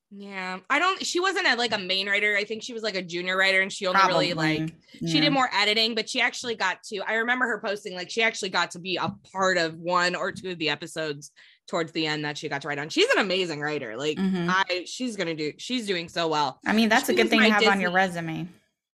[0.10, 1.06] Yeah, I don't.
[1.06, 2.38] She wasn't a, like a main writer.
[2.38, 4.74] I think she was like a junior writer, and she only really like
[5.06, 5.96] she did more editing.
[5.96, 7.02] But she actually got to.
[7.06, 10.32] I remember her posting like she actually got to be a part of one or
[10.32, 11.32] two of the episodes
[11.68, 12.88] towards the end that she got to write on.
[12.88, 13.98] She's an amazing writer.
[13.98, 14.48] Like Mhm.
[14.50, 15.52] I, she's gonna do.
[15.58, 16.62] She's doing so well.
[16.66, 18.48] I mean, that's a good thing to have on your resume.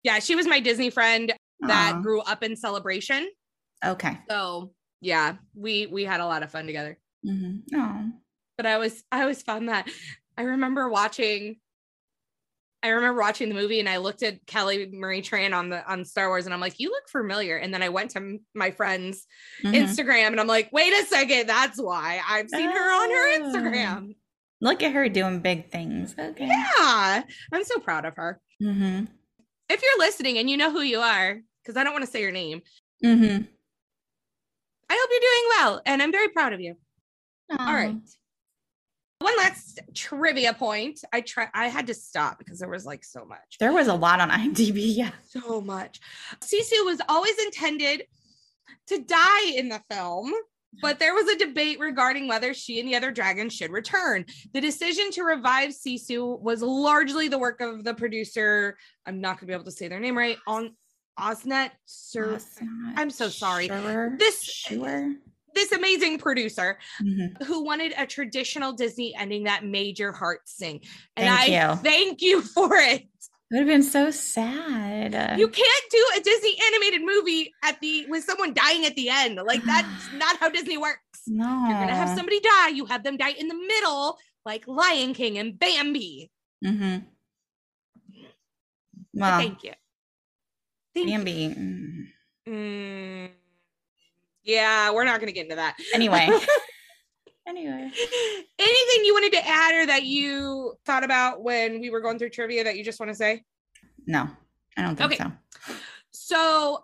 [0.03, 3.27] Yeah, she was my Disney friend that Aw, grew up in Celebration.
[3.83, 4.19] okay.
[4.29, 6.99] So yeah, we we had a lot of fun together.
[7.27, 8.11] Oh,
[8.59, 9.87] but I was I always found that
[10.37, 11.55] I remember watching
[12.83, 16.03] I remember watching the movie and I looked at Kelly Marie Tran on the on
[16.03, 17.55] Star Wars and I'm like, you look familiar.
[17.55, 19.25] And then I went to my friend's
[19.63, 19.75] Mhm.
[19.75, 23.39] Instagram and I'm like, wait a second, that's why I've seen her on her Oh.
[23.41, 24.15] Instagram.
[24.59, 26.13] look at her doing big things.
[26.19, 26.47] Okay.
[26.47, 28.41] Yeah, I'm so proud of her.
[28.61, 29.05] Mm-hmm.
[29.69, 32.19] If you're listening and you know who you are, because I don't want to say
[32.21, 32.61] your name,
[33.05, 33.43] Mm-hmm.
[34.91, 36.75] I hope you're doing well and I'm very proud of you.
[37.51, 37.95] All right.
[39.19, 41.01] One last trivia point.
[41.11, 43.57] I try I had to stop because there was like so much.
[43.59, 44.75] There was a lot on IMDb.
[44.95, 45.11] Yeah.
[45.27, 45.99] so much.
[46.41, 48.03] Sisu was always intended
[48.87, 50.33] to die in the film,
[50.81, 54.25] but there was a debate regarding whether she and the other dragons should return.
[54.53, 58.77] The decision to revive Sisu was largely the work of the producer.
[59.05, 60.37] I'm not going to be able to say their name right.
[60.47, 60.71] On
[61.19, 62.35] Osnat Shurer.
[62.35, 62.93] Awesome.
[62.95, 63.67] I'm so sorry.
[63.67, 64.15] Sure.
[64.17, 65.13] This- Sure.
[65.55, 67.43] This amazing producer Mhm.
[67.43, 70.81] who wanted a traditional Disney ending that made your heart sing.
[71.15, 71.75] And Thank I you.
[71.83, 73.01] thank you for it.
[73.51, 75.39] It would have been so sad.
[75.39, 79.37] You can't do a Disney animated movie at the with someone dying at the end.
[79.43, 80.99] Like that's not how Disney works.
[81.25, 81.45] no.
[81.67, 82.69] You're gonna have somebody die.
[82.69, 86.29] You have them die in the middle, like Lion King and Bambi.
[86.63, 86.97] Mm-hmm.
[89.15, 89.73] Well, Thank you.
[90.93, 91.07] Thank.
[91.09, 91.47] Bambi.
[91.49, 92.03] mm.
[92.47, 93.29] Mm,
[94.43, 95.77] yeah, we're not going to get into that.
[95.93, 96.27] Anyway.
[97.47, 97.91] anyway.
[98.59, 102.29] Anything you wanted to add or that you thought about when we were going through
[102.29, 103.43] trivia that you just want to say?
[104.05, 104.27] No,
[104.77, 105.23] I don't think Okay.
[105.23, 105.31] so.
[106.11, 106.83] So,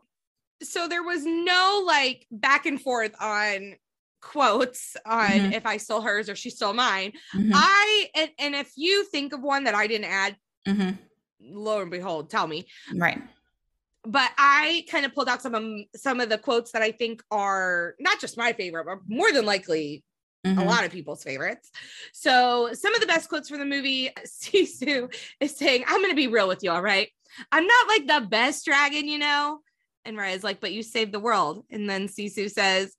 [0.63, 3.75] so there was no like back and forth on
[4.21, 5.53] quotes on Mhm.
[5.53, 7.13] if I stole hers or she stole mine.
[7.33, 10.35] Mhm, I and, and if you think of one that I didn't add,
[10.67, 10.97] mhm.
[11.39, 12.67] lo and behold, tell me.
[12.95, 13.21] Right.
[14.05, 15.63] But I kind of pulled out some of
[15.95, 19.45] some of the quotes that I think are not just my favorite, but more than
[19.45, 20.03] likely
[20.43, 20.65] a Mhm.
[20.67, 21.71] lot of people's favorites.
[22.13, 26.27] So some of the best quotes from the movie, Sisu is saying, I'm gonna be
[26.27, 27.09] real with you, all right.
[27.51, 29.61] I'm not like the best dragon, you know.
[30.05, 31.65] And Raya's like, but you saved the world.
[31.71, 32.95] And then Sisu says,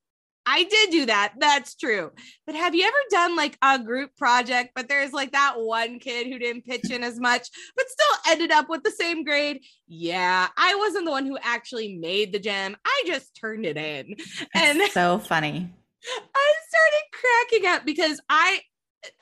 [0.49, 1.35] I did do that.
[1.39, 2.13] That's true.
[2.47, 6.29] But have you ever done like a group project, but there's like that one kid
[6.29, 9.61] who didn't pitch in as much, but still ended up with the same grade?
[9.89, 12.77] Yeah, I wasn't the one who actually made the gem.
[12.85, 14.15] I just turned it in.
[14.55, 15.69] And so funny.
[16.35, 18.61] I started cracking up because I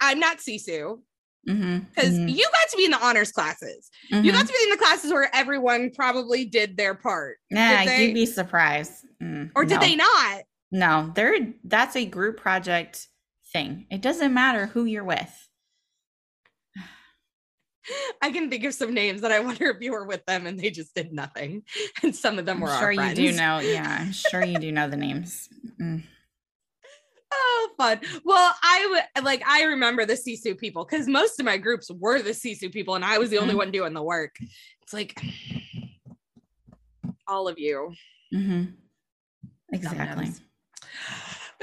[0.00, 1.00] I'm not Sisu
[1.46, 1.80] Mm-hmm.
[1.94, 3.90] because you got to be in the honors classes.
[4.08, 7.36] You got to be in the classes where everyone probably did their part.
[7.50, 8.92] Yeah, did they- you'd be surprised.
[9.22, 9.80] Mm, Or did no.
[9.80, 10.42] they not?
[10.74, 13.06] No, they're that's a group project
[13.52, 13.86] thing.
[13.92, 15.48] It doesn't matter who you're with.
[18.20, 20.58] I can think of some names that I wonder if you were with them and
[20.58, 21.62] they just did nothing.
[22.02, 23.60] And some of them I'm were sure you do know.
[23.60, 25.48] Yeah, I'm sure you do know the names.
[25.80, 26.02] Mm.
[27.32, 28.00] Oh, fun.
[28.24, 32.20] Well, I would like I remember the Sisu people because most of my groups were
[32.20, 33.58] the Sisu people, and I was the only Mhm.
[33.58, 34.34] one doing the work.
[34.82, 35.20] It's like
[37.28, 37.92] all of you.
[38.34, 38.64] Mm-hmm.
[39.72, 40.32] Exactly.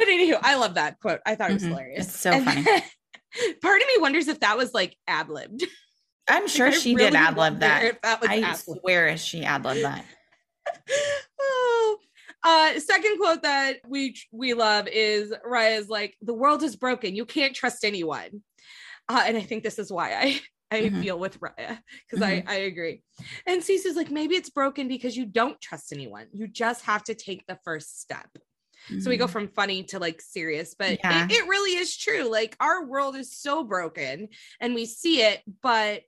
[0.02, 1.20] But anywho, I love that quote.
[1.28, 1.68] I thought it was Mhm.
[1.70, 2.08] hilarious.
[2.08, 2.64] It's so And funny.
[2.64, 2.82] then-
[3.62, 5.64] part of me wonders if that was like ad libbed.
[6.28, 8.02] I'm sure she did ad lib that.
[8.02, 8.82] That I ad-libbed.
[8.82, 10.04] swear she ad libbed that.
[11.40, 11.98] oh.
[12.44, 17.16] Uh, second quote that we we love is Raya's like, "The world is broken.
[17.16, 18.42] You can't trust anyone,"
[19.08, 20.42] uh, and I think this is why I
[20.76, 21.02] I Mhm.
[21.04, 23.04] feel with Raya because I I agree.
[23.46, 26.28] And Sisu's like, maybe it's broken because you don't trust anyone.
[26.34, 28.30] You just have to take the first step.
[29.00, 29.32] So we go Mhm.
[29.32, 31.26] from funny to like serious, but Yeah.
[31.28, 32.24] it, it really is true.
[32.24, 36.04] Like our world is so broken and we see it, but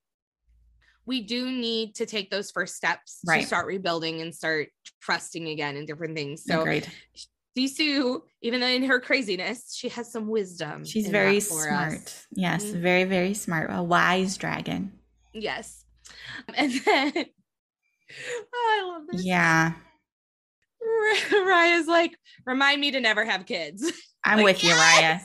[1.05, 3.41] we do need to take those first steps Right.
[3.41, 4.69] to start rebuilding and start
[5.01, 6.43] trusting again in different things.
[6.45, 6.87] So Agreed.
[7.57, 10.83] Sisu, even though in her craziness, she has some wisdom.
[10.85, 11.93] She's very smart.
[11.93, 12.27] us.
[12.31, 12.81] Yes, Mhm.
[12.81, 13.69] very, very smart.
[13.71, 14.97] A wise dragon.
[15.33, 15.85] Yes.
[16.55, 17.13] And then
[18.53, 19.23] oh, I love this.
[19.23, 19.73] Yeah.
[21.45, 23.91] Raya's like, remind me to never have kids.
[24.25, 25.21] I'm Like, with you, Raya.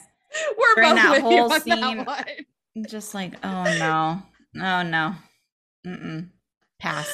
[0.59, 2.29] We're During both that with you whole scene, that.
[2.89, 4.23] Just like, oh no.
[4.57, 5.15] Oh no.
[5.87, 6.29] Mm-mm.
[6.79, 7.09] Pass.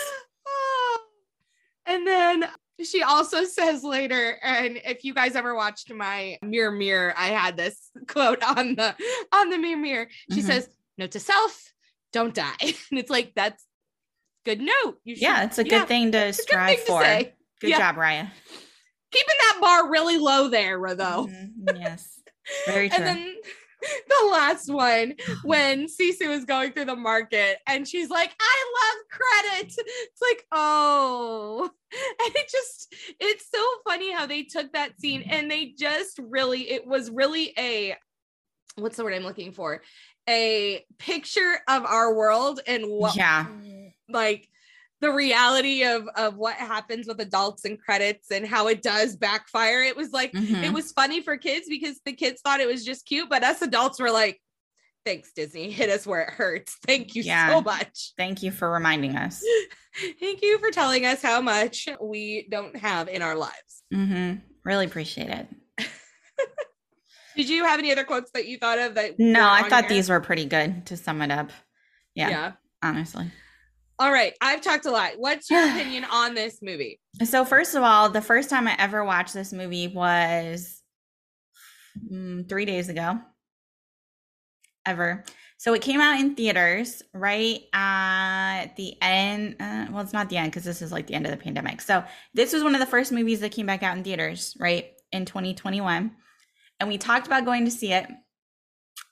[1.87, 2.49] And then
[2.83, 7.57] she also says later, and if you guys ever watched my mirror mirror, I had
[7.59, 8.95] this quote on the
[9.33, 10.09] on the mirror mirror.
[10.33, 10.45] She Mhm.
[10.47, 11.73] says, "Note to self:
[12.13, 13.63] Don't die." And it's like that's
[14.47, 14.99] good note.
[15.05, 17.03] You should, Yeah, it's a good yeah, thing to good strive thing to for.
[17.03, 17.35] say.
[17.65, 17.79] Good Yeah.
[17.79, 18.31] job, Raya.
[19.11, 21.29] Keeping that bar really low there, though.
[21.31, 21.79] Mhm.
[21.81, 22.21] Yes.
[22.67, 22.99] Very true.
[23.07, 23.35] And then
[24.09, 29.21] the last one, when Sisu is going through the market and she's like, I love
[29.21, 29.75] credit.
[29.77, 31.71] It's like, oh.
[31.93, 36.71] And it just, it's so funny how they took that scene and they just really,
[36.71, 37.95] it was really a,
[38.77, 39.81] what's the word I'm looking for?
[40.29, 43.47] A picture of our world and what, Yeah.
[44.09, 44.49] like,
[45.05, 49.83] the reality of of what happens with adults and credits and how it does backfire.
[49.83, 50.65] It was like Mhm.
[50.65, 53.61] it was funny for kids because the kids thought it was just cute, but us
[53.61, 54.41] adults were like,
[55.05, 55.71] thanks, Disney.
[55.71, 56.77] Hit us where it hurts.
[56.87, 57.51] Thank you Yeah.
[57.51, 58.13] so much.
[58.17, 59.45] Thank you for reminding us.
[60.21, 63.83] Thank you for telling us how much we don't have in our lives.
[63.93, 65.47] hmm Really appreciate it.
[67.37, 69.19] Did you have any other quotes that you thought of that?
[69.19, 69.91] No, I thought here?
[69.91, 71.51] these were pretty good to sum it up.
[72.15, 72.53] Yeah, yeah.
[72.83, 73.31] honestly.
[73.99, 74.35] All right.
[74.41, 75.13] I've talked a lot.
[75.17, 77.01] What's your opinion on this movie?
[77.25, 80.83] So, first of all, the first time I ever watched this movie was
[82.11, 83.21] mm, three days ago.
[84.87, 85.25] Ever.
[85.59, 89.57] So, it came out in theaters right at the end.
[89.61, 91.81] Uh, well, it's not the end because this is like the end of the pandemic.
[91.81, 92.05] So,
[92.35, 94.91] this was one of the first movies that came back out in theaters, right?
[95.13, 96.11] In 2021.
[96.81, 98.09] And we talked about going to see it.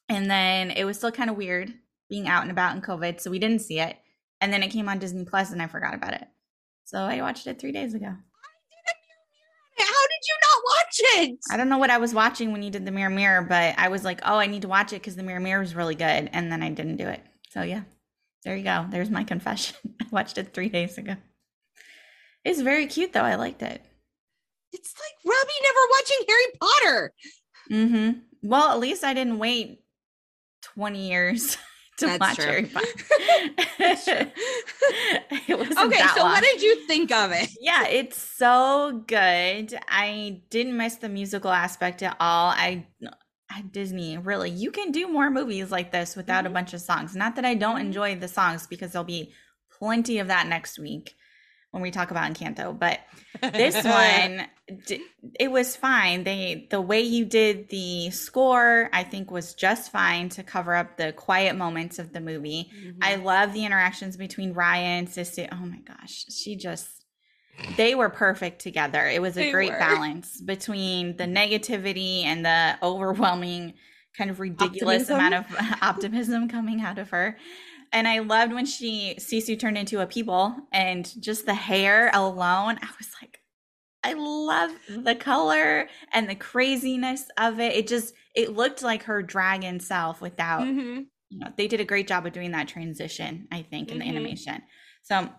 [0.08, 1.72] And then it was still kind of weird
[2.10, 3.20] being out and about in COVID.
[3.20, 3.96] So, we didn't see it.
[4.42, 6.26] And then it came on Disney Plus and I forgot about it.
[6.84, 8.12] So I watched it three days ago.
[9.78, 11.38] How did you not watch it.
[11.50, 13.88] I don't know what I was watching when you did the Mirror Mirror, but I
[13.88, 16.28] was like, oh, I need to watch it because the Mirror Mirror was really good,
[16.32, 17.22] and then I didn't do it.
[17.50, 17.82] So yeah,
[18.44, 18.86] there you go.
[18.90, 19.76] There's my confession.
[20.00, 21.16] I watched it three days ago.
[22.44, 23.22] It's very cute though.
[23.22, 23.82] I liked it.
[24.72, 27.14] It's like Robbie never watching Harry Potter.
[27.70, 28.48] Mm-hmm.
[28.48, 29.84] Well, at least I didn't wait
[30.62, 31.56] 20 years
[32.18, 32.68] That's true.
[33.78, 34.30] That's true.
[35.48, 36.32] it wasn't Okay, that so long.
[36.32, 37.48] what did you think of it?
[37.60, 39.78] Yeah, it's so good.
[39.88, 42.50] I didn't miss the musical aspect at all.
[42.50, 42.86] I
[43.70, 46.54] Disney, really, you can do more movies like this without a mm-hmm.
[46.54, 47.14] bunch of songs.
[47.14, 47.86] Not that I don't mm-hmm.
[47.86, 49.32] enjoy the songs because there'll be
[49.78, 51.14] plenty of that next week
[51.72, 53.00] when we talk about Encanto, but
[53.52, 54.46] this one
[55.40, 56.22] it was fine.
[56.22, 60.96] They the way you did the score i think was just fine to cover up
[60.96, 62.70] the quiet moments of the movie.
[62.72, 62.98] Mm-hmm.
[63.02, 66.88] I love the interactions between raya and sister oh my gosh she just
[67.76, 69.06] they were perfect together.
[69.06, 69.78] It was a They great were.
[69.78, 73.74] balance between the negativity and the overwhelming
[74.16, 75.16] kind of ridiculous Optimism.
[75.16, 77.36] amount of optimism coming out of her
[77.92, 82.78] and I loved when she Sisu turned into a people and just the hair alone.
[82.82, 83.40] I was like,
[84.04, 87.74] I love the color and the craziness of it.
[87.74, 91.06] It just it looked like her dragon self without Mhm.
[91.30, 94.04] you know, they did a great job of doing that transition, I think, in the
[94.04, 94.08] Mhm.
[94.08, 94.62] animation.
[95.02, 95.30] So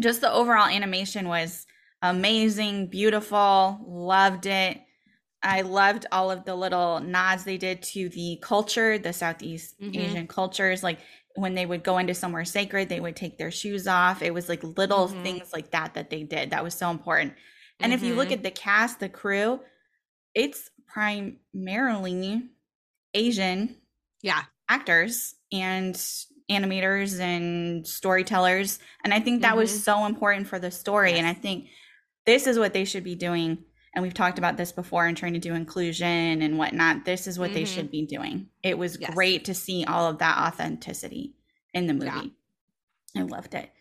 [0.00, 1.66] just the overall animation was
[2.02, 4.80] amazing, beautiful, loved it.
[5.42, 9.96] I loved all of the little nods they did to the culture, the Southeast Mhm.
[9.96, 10.82] Asian cultures.
[10.82, 11.00] Like
[11.40, 14.22] when they would go into somewhere sacred, they would take their shoes off.
[14.22, 15.22] It was like little Mhm.
[15.22, 16.50] things like that that they did.
[16.50, 17.34] That was so important.
[17.80, 18.32] And if you look Mhm.
[18.34, 19.60] at the cast, the crew,
[20.34, 22.48] it's primarily
[23.14, 23.76] Asian
[24.22, 24.44] Yeah.
[24.68, 25.94] actors and
[26.50, 28.78] animators and storytellers.
[29.04, 29.78] And I think that was Mhm.
[29.82, 31.14] so important for the story.
[31.14, 31.70] And I think
[32.26, 33.64] this is what they should be doing.
[33.94, 37.04] And we've talked about this before in trying to do inclusion and whatnot.
[37.04, 37.74] This is what they Mhm.
[37.74, 38.48] should be doing.
[38.62, 39.12] It was Yes.
[39.14, 41.34] great to see all of that authenticity
[41.74, 42.34] in the movie.
[43.14, 43.22] Yeah.
[43.22, 43.72] I loved it.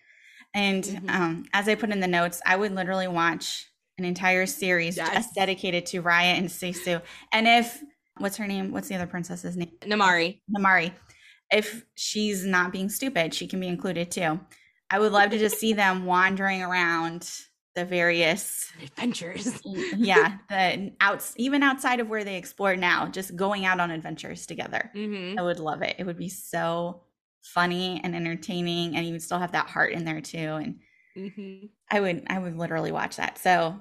[0.54, 1.10] And Mhm.
[1.10, 3.67] um, as I put in the notes, I would literally watch
[4.00, 5.13] an entire series Yes.
[5.13, 7.04] just dedicated to Raya and Sisu.
[7.32, 7.84] And if
[8.17, 8.72] what's her name?
[8.72, 9.72] What's the other princess's name?
[9.82, 10.41] Namaari.
[10.50, 10.91] Namaari.
[11.52, 14.39] If she's not being stupid, she can be included too.
[14.89, 17.30] I would love to just see them wandering around
[17.80, 19.62] the various Adventures.
[19.92, 24.46] yeah, the outs even outside of where they explore now, just going out on adventures
[24.46, 24.92] together.
[24.94, 25.96] hmm I would love it.
[26.00, 27.04] It would be so
[27.42, 30.80] funny and entertaining and you would still have that heart in there too and
[31.15, 33.38] hmm I would I would literally watch that.
[33.38, 33.80] So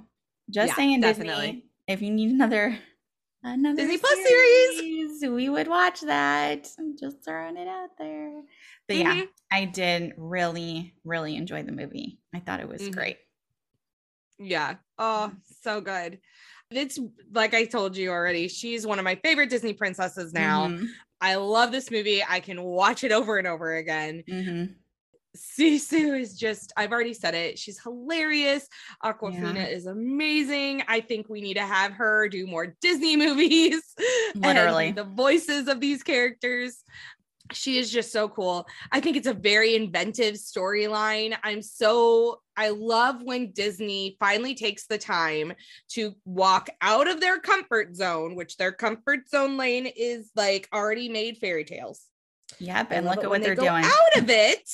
[0.50, 1.58] just Yeah, saying definitely.
[1.58, 2.78] Disney, if you need another
[3.42, 4.82] another Disney Plus series.
[4.82, 6.68] series, we would watch that.
[6.78, 8.42] I'm just throwing it out there.
[8.86, 9.28] But yeah, Mhm.
[9.52, 12.20] I did really, really enjoy the movie.
[12.34, 12.88] I thought it was Mhm.
[12.88, 13.18] great.
[14.38, 14.76] Yeah.
[14.98, 16.18] Oh, so good.
[16.70, 16.98] It's
[17.32, 18.48] like I told you already.
[18.48, 20.68] She's one of my favorite Disney princesses now.
[20.68, 20.88] Mhm,
[21.20, 22.22] I love this movie.
[22.28, 24.22] I can watch it over and over again.
[24.28, 24.74] mhm.
[25.36, 27.58] Sisu is just, I've already said it.
[27.58, 28.66] She's hilarious.
[29.04, 29.66] Awkwafina Yeah.
[29.66, 30.82] is amazing.
[30.88, 33.80] I think we need to have her do more Disney movies.
[34.34, 34.92] Literally.
[34.92, 36.82] the voices of these characters.
[37.52, 38.66] She is just so cool.
[38.92, 41.36] I think it's a very inventive storyline.
[41.42, 45.52] I'm so, I love when Disney finally takes the time
[45.90, 51.08] to walk out of their comfort zone, which their comfort zone lane is like already
[51.08, 52.02] made fairy tales.
[52.58, 53.84] Yep, and look at what they they're go doing.
[53.84, 54.68] out of it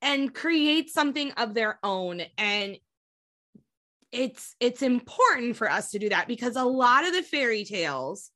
[0.00, 2.76] and create something of their own and
[4.12, 8.30] it's it's important for us to do that because a lot of the fairy tales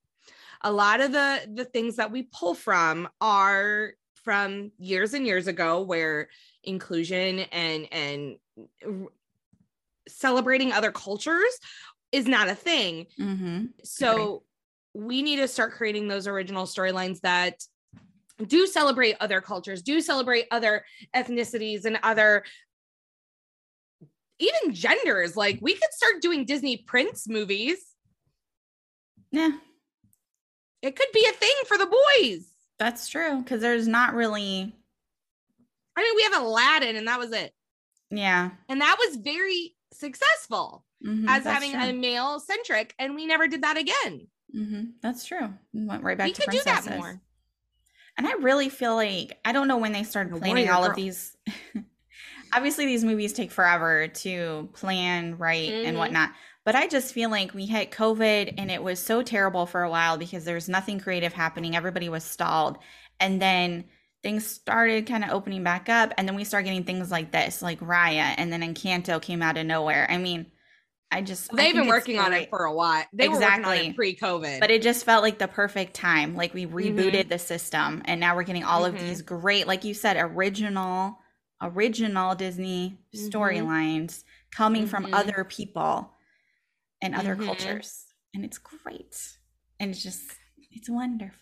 [0.62, 5.46] a lot of the the things that we pull from are from years and years
[5.46, 6.28] ago where
[6.64, 8.36] inclusion and and
[10.08, 11.58] celebrating other cultures
[12.12, 14.42] is not a thing hmm so
[14.94, 17.62] we need to start creating those original storylines that
[18.44, 22.44] do celebrate other cultures, do celebrate other ethnicities and other
[24.38, 25.36] even genders.
[25.36, 27.78] Like we could start doing Disney Prince movies.
[29.30, 29.52] Yeah,
[30.86, 32.46] It could be a thing for the boys.
[32.78, 33.38] that's true.
[33.42, 34.74] Because there's not really,
[35.96, 37.52] I mean, we have Aladdin and that was it.
[38.10, 42.94] yeah, And that was very successful mhm, as having a male centric.
[42.98, 44.28] And we never did that again.
[44.54, 45.52] Mhm, That's true.
[45.72, 47.20] We Went right back we to could do that more.
[48.18, 51.36] And I really feel like I don't know when they started planning all of these.
[52.54, 55.98] Obviously, these movies take forever to plan, right, and Mhm.
[55.98, 56.30] whatnot.
[56.66, 59.88] But I just feel like we hit COVID and it was so terrible for a
[59.88, 61.76] while because there was nothing creative happening.
[61.76, 62.76] Everybody was stalled.
[63.20, 63.84] And then
[64.24, 66.12] things started kind of opening back up.
[66.18, 68.34] And then we start getting things like this, like Raya.
[68.36, 70.08] And then Encanto came out of nowhere.
[70.10, 70.46] I mean,
[71.12, 73.04] I just I They've think been working on it for a while.
[73.12, 73.92] They were working on Exactly.
[73.92, 74.58] pre-COVID.
[74.58, 76.34] but it just felt like the perfect time.
[76.34, 78.98] Like we rebooted the system and now we're getting all of Mhm.
[78.98, 81.20] these great, like you said, original,
[81.62, 85.14] original Disney storylines coming from Mhm.
[85.14, 86.10] other people
[87.02, 87.44] and other Mhm.
[87.46, 88.04] cultures.
[88.34, 89.16] And it's great.
[89.80, 90.24] And it's just,
[90.70, 91.38] it's wonderful.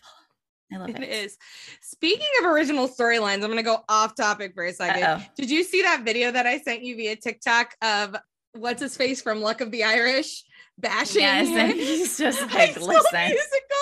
[0.73, 0.99] I love it.
[0.99, 1.37] it is.
[1.81, 5.23] Speaking of original storylines, I'm going to go off topic for a 2nd Uh-oh.
[5.35, 8.15] Did you see that video that I sent you via TikTok of
[8.53, 10.43] what's his face from Luck of the Irish
[10.77, 11.21] bashing?
[11.21, 13.74] Yes, and he's just like, listen, Musical.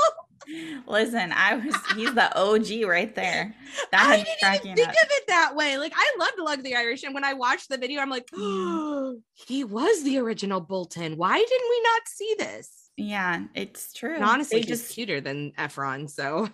[0.88, 3.56] Listen, I was, he's the OG right there.
[3.91, 4.96] That I didn't even think up.
[4.96, 5.78] of it that way.
[5.78, 9.18] Like I loved of the Irish, and when I watched the video, I'm like, oh,
[9.48, 11.18] he was the original Bolton.
[11.18, 12.89] Why didn't we not see this?
[12.98, 14.16] Yeah, it's true.
[14.16, 16.10] And honestly, they he's just cuter than Efron.
[16.10, 16.50] So,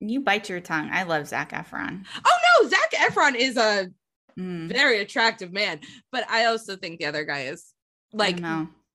[0.00, 0.88] you bite your tongue.
[0.92, 2.04] I love Zac Efron.
[2.24, 3.90] oh no, Zac Efron is a
[4.38, 5.80] Mm, very attractive man,
[6.12, 7.72] but I also think the other guy is
[8.12, 8.40] like.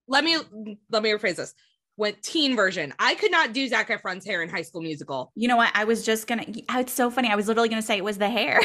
[0.07, 0.37] Let me
[0.91, 1.55] let me rephrase this.
[1.97, 5.31] When teen version, I could not do Zac Efron's hair in High School Musical.
[5.35, 5.71] You know what?
[5.73, 6.43] I was just gonna.
[6.47, 7.29] It's so funny.
[7.29, 8.59] I was literally gonna say it was the hair.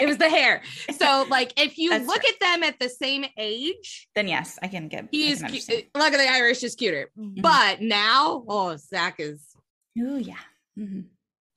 [0.00, 0.62] It was the hair.
[0.96, 2.30] So, like, if you That's look true.
[2.32, 5.08] at them at the same age, then yes, I can get.
[5.10, 5.60] he's I can.
[5.94, 7.10] Look at the Irish is cuter.
[7.18, 7.42] Mhm.
[7.42, 9.44] But now, oh, Zac is.
[10.00, 10.36] Oh yeah.
[10.76, 11.00] hmm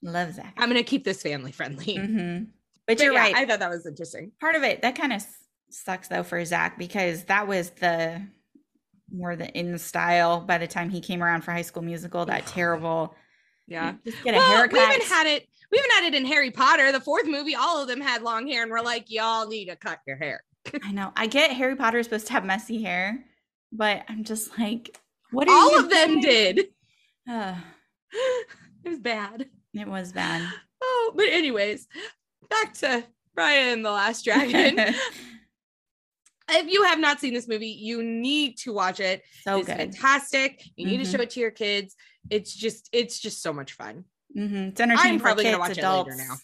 [0.01, 0.55] Love Zac.
[0.57, 1.95] I'm gonna keep this family friendly.
[1.97, 2.37] hmm
[2.87, 3.35] But, But you're yeah, right.
[3.35, 4.31] I thought that was interesting.
[4.41, 5.23] Part of it that kind of
[5.69, 8.21] sucks though for Zac because that was the
[9.13, 12.25] more than in style by the time he came around for High School Musical.
[12.25, 13.15] That terrible.
[13.67, 13.93] Yeah.
[14.05, 14.73] Just get a Well, haircut.
[14.73, 15.47] we haven't had it.
[15.71, 16.91] We haven't had it in Harry Potter.
[16.91, 19.75] The fourth movie, all of them had long hair, and we're like, y'all need to
[19.77, 20.43] cut your hair.
[20.83, 21.11] I know.
[21.15, 23.23] I get Harry Potter is supposed to have messy hair,
[23.71, 24.99] but I'm just like,
[25.31, 26.21] what All of them doing?
[26.21, 26.65] did.
[27.29, 27.55] Ugh,
[28.83, 29.47] it was bad.
[29.73, 30.41] it was bad.
[30.83, 31.87] Oh, but anyways,
[32.49, 33.03] back to
[33.37, 34.93] Raya and the Last Dragon.
[36.51, 39.23] if you have not seen this movie, you need to watch it.
[39.43, 39.77] so it's good.
[39.77, 40.61] fantastic.
[40.75, 41.03] You need Mhm.
[41.05, 41.95] to show it to your kids.
[42.29, 44.05] It's just, it's just so much fun.
[44.33, 46.09] hmm It's entertaining for probably kids, gonna watch it adults.
[46.11, 46.35] later now.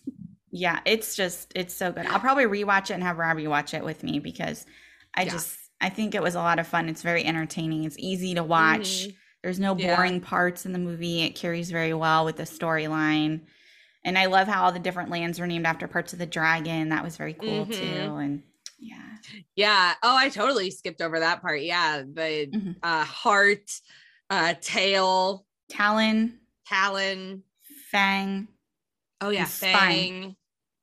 [0.51, 2.05] Yeah, it's just it's so good.
[2.07, 4.65] I'll probably rewatch it and have Robbie watch it with me because
[5.13, 5.31] I Yeah.
[5.31, 6.89] just I think it was a lot of fun.
[6.89, 7.83] It's very entertaining.
[7.83, 9.05] It's easy to watch.
[9.07, 9.15] Mhm.
[9.43, 9.95] There's no Yeah.
[9.95, 11.21] boring parts in the movie.
[11.21, 13.41] It carries very well with the storyline.
[14.03, 16.89] And I love how all the different lands were named after parts of the dragon.
[16.89, 17.73] That was very cool Mhm.
[17.73, 18.15] too.
[18.15, 18.43] And
[18.79, 19.15] yeah.
[19.55, 19.93] Yeah.
[20.03, 21.61] Oh, I totally skipped over that part.
[21.61, 22.03] Yeah.
[22.03, 22.75] The Mhm.
[22.83, 23.69] uh, heart,
[24.29, 27.43] uh, tail, Talon, talon.
[27.91, 28.47] Fang.
[29.21, 29.71] Oh yeah, And spine.
[29.73, 30.35] fang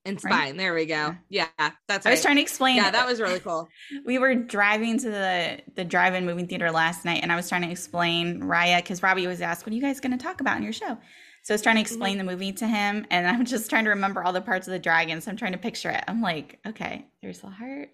[0.06, 0.32] and Right?
[0.32, 0.56] spine.
[0.56, 1.14] There we go.
[1.28, 2.06] Yeah, that's right.
[2.06, 2.76] I was trying to explain.
[2.76, 3.68] yeah, that was really cool.
[4.04, 7.62] we were driving to the the drive-in movie theater last night and i was trying
[7.62, 10.56] to explain raya because robbie was asked what are you guys going to talk about
[10.56, 10.98] in your show
[11.44, 13.90] so i was trying to explain the movie to him and i'm just trying to
[13.90, 16.02] remember all the parts of the dragon so i'm trying to picture it.
[16.08, 17.90] I'm like okay there's the heart.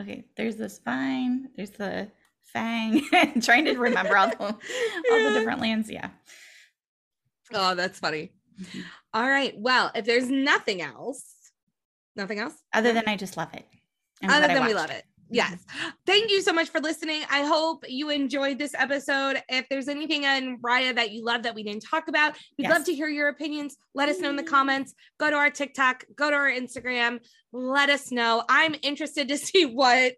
[0.00, 1.48] Okay there's the spine.
[1.56, 2.08] There's the
[2.52, 3.06] fang.
[3.42, 6.10] Trying to remember all the all the different lands yeah.
[7.52, 8.32] Oh, that's funny.
[8.60, 8.84] Mhm.
[9.12, 9.54] All right.
[9.58, 11.24] Well, if there's nothing else,
[12.16, 12.54] nothing else?
[12.72, 13.66] Other than i just love it
[14.22, 15.04] I'm other than we love it.
[15.30, 15.64] Yes.
[16.06, 17.22] Thank you so much for listening.
[17.30, 19.40] I hope you enjoyed this episode.
[19.48, 22.72] If there's anything on Raya that you love that we didn't talk about, we'd Yes.
[22.72, 23.76] love to hear your opinions.
[23.94, 24.92] Let us know in the comments.
[25.18, 27.20] Go to our TikTok, go to our Instagram.
[27.52, 28.42] Let us know.
[28.48, 30.14] I'm interested to see what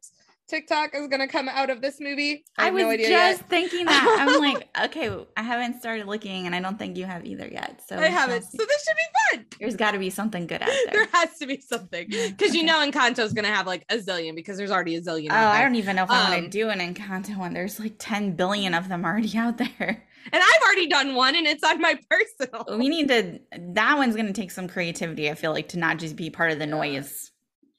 [0.52, 2.44] TikTok is going to come out of this movie.
[2.58, 3.48] I, I, was no just yet.
[3.48, 4.16] thinking that.
[4.20, 7.80] I'm like, okay, I haven't started looking, and I don't think you have either yet.
[7.86, 8.42] So I haven't.
[8.42, 9.46] So this should be fun.
[9.60, 11.08] There's got to be something good out There there.
[11.12, 12.66] has to be something because you okay.
[12.66, 15.28] know Encanto's going to have like a zillion because there's already a zillion.
[15.30, 17.54] Oh, I don't even know if I want Um, to do an Encanto one.
[17.54, 20.04] There's like 10 billion of them already out there.
[20.32, 22.78] And I've already done one and it's on my personal.
[22.78, 23.40] We need to.
[23.72, 25.28] That one's going to take some creativity.
[25.30, 27.31] I feel like to not just be part of the noise.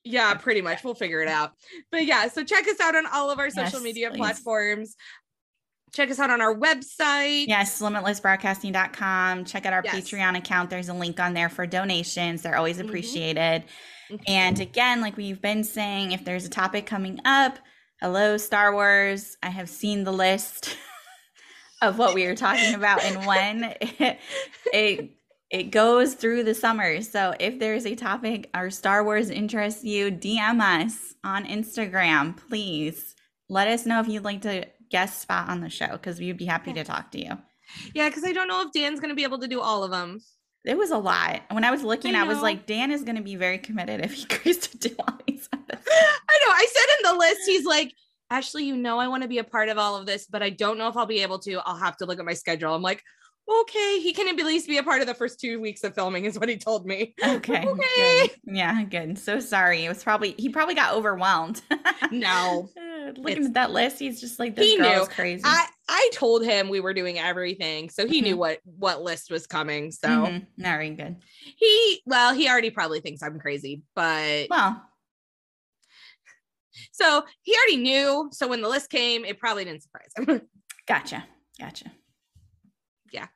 [0.03, 0.83] Yeah, pretty much.
[0.83, 1.53] We'll figure it out.
[1.91, 4.17] But yeah, so check us out on all of our social Yes, media please.
[4.17, 4.95] platforms.
[5.93, 7.47] Check us out on our website.
[7.47, 9.45] Yes, limitlessbroadcasting.com.
[9.45, 9.95] Check out our Yes.
[9.95, 10.69] Patreon account.
[10.69, 12.41] There's a link on there for donations.
[12.41, 12.85] They're always Mhm.
[12.87, 13.63] appreciated.
[14.09, 14.21] Mhm.
[14.27, 17.59] And again, like we've been saying, if there's a topic coming up,
[18.01, 19.37] hello, Star Wars.
[19.43, 20.75] I have seen the list
[21.81, 24.19] of what we are talking about and when it,
[24.73, 25.11] it
[25.53, 26.99] it goes through the summer.
[27.03, 33.13] So if there's a topic or Star Wars interests you, DM us on Instagram, please.
[33.49, 36.45] Let us know if you'd like to guest spot on the show because we'd be
[36.45, 37.37] happy to talk to you.
[37.93, 39.91] Yeah, because I don't know if Dan's going to be able to do all of
[39.91, 40.21] them.
[40.65, 41.41] It was a lot.
[41.51, 44.03] When I was looking, I I, was like, Dan is going to be very committed
[44.03, 45.47] if he agrees to do all these.
[45.53, 46.51] I know.
[46.51, 47.93] I said in the list, he's like,
[48.31, 50.49] Ashley, you know, I want to be a part of all of this, but I
[50.49, 51.59] don't know if I'll be able to.
[51.63, 52.73] I'll have to look at my schedule.
[52.73, 53.03] I'm like,
[53.47, 56.25] okay, he can at least be a part of the first two weeks of filming,
[56.25, 57.13] is what he told me.
[57.23, 57.65] Okay.
[57.73, 58.27] Okay.
[58.27, 58.31] Good.
[58.55, 59.17] Yeah, good.
[59.19, 59.85] So sorry.
[59.85, 61.61] It was probably he probably got overwhelmed.
[62.11, 62.69] No.
[63.17, 64.85] looking It's- at that list, he's just like, this He knew.
[64.87, 65.41] is crazy.
[65.45, 68.25] I I told him we were doing everything, so he Mm-hmm.
[68.25, 69.91] knew what what list was coming.
[69.91, 70.47] So Mhm.
[70.57, 71.17] Very good.
[71.57, 74.81] he well, he already probably thinks I'm crazy, but Well,
[76.91, 78.29] so he already knew.
[78.31, 80.41] So when the list came, it probably didn't surprise him.
[80.87, 81.25] gotcha.
[81.59, 81.91] Gotcha.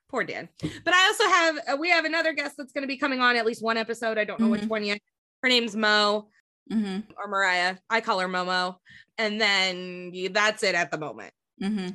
[0.09, 0.49] Poor Dan.
[0.61, 3.35] But I also have uh, we have another guest that's going to be coming on
[3.35, 4.17] at least one episode.
[4.17, 4.69] I don't know which Mhm.
[4.69, 4.99] one yet.
[5.43, 6.29] Her name's Mo
[6.69, 7.77] hmm or Mariah.
[7.89, 8.77] I call her Momo,
[9.17, 11.33] and then that's it at the moment.
[11.61, 11.87] hmm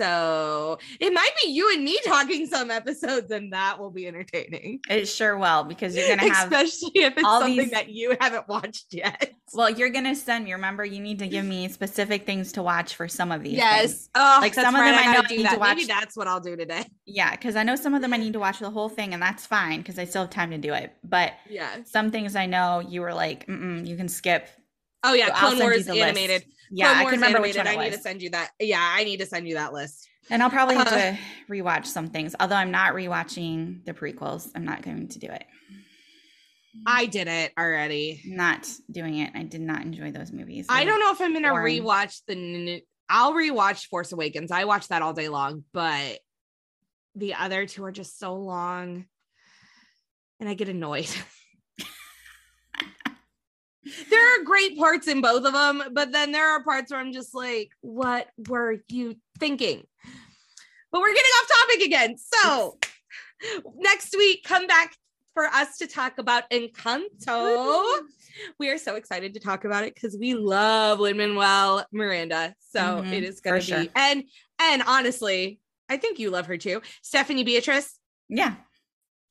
[0.00, 4.80] So it might be you and me talking some episodes, and that will be entertaining.
[4.88, 6.50] It sure will because you're gonna have.
[6.50, 9.34] especially if it's all something these- that you haven't watched yet.
[9.52, 10.52] well, you're gonna send me.
[10.54, 13.54] Remember, you need to give me specific things to watch for some of these.
[13.58, 14.08] Yes.
[14.14, 15.60] Oh, Like, some of right, them I know I do need to that.
[15.60, 16.84] Maybe watch- that's what I'll do today.
[17.04, 19.22] Yeah, because I know some of them I need to watch the whole thing, and
[19.22, 20.94] that's fine because I still have time to do it.
[21.04, 21.82] But Yeah.
[21.84, 24.48] some things I know you were like, Mm-mm, you can skip.
[25.02, 26.44] Oh yeah, So Clone Wars the list.
[26.70, 28.50] Yeah, I can remember which one it I need to send you that.
[28.60, 30.08] Yeah, I need to send you that list.
[30.30, 31.18] And I'll probably have Uh, to
[31.50, 32.36] rewatch some things.
[32.38, 35.44] Although I'm not rewatching the prequels, I'm not going to do it.
[36.86, 38.22] I did it already.
[38.24, 39.32] Not doing it.
[39.34, 40.66] I did not enjoy those movies.
[40.68, 42.82] I don't know if I'm gonna rewatch the.
[43.08, 44.52] I'll rewatch Force Awakens.
[44.52, 46.20] I watch that all day long, but
[47.16, 49.06] the other two are just so long,
[50.38, 51.08] and I get annoyed.
[54.10, 57.12] there are great parts in both of them, but then there are parts where I'm
[57.12, 59.86] just like, "What were you thinking?"
[60.92, 62.16] But we're getting off topic again.
[62.18, 62.78] So
[63.76, 64.94] next week, come back
[65.34, 67.84] for us to talk about Encanto.
[68.58, 72.54] We are so excited to talk about it because we love Lin Manuel Miranda.
[72.70, 73.84] So Mhm, it is gonna be sure.
[73.94, 74.24] and
[74.58, 77.98] and honestly, I think you love her too, Stephanie Beatrice.
[78.28, 78.54] Yeah.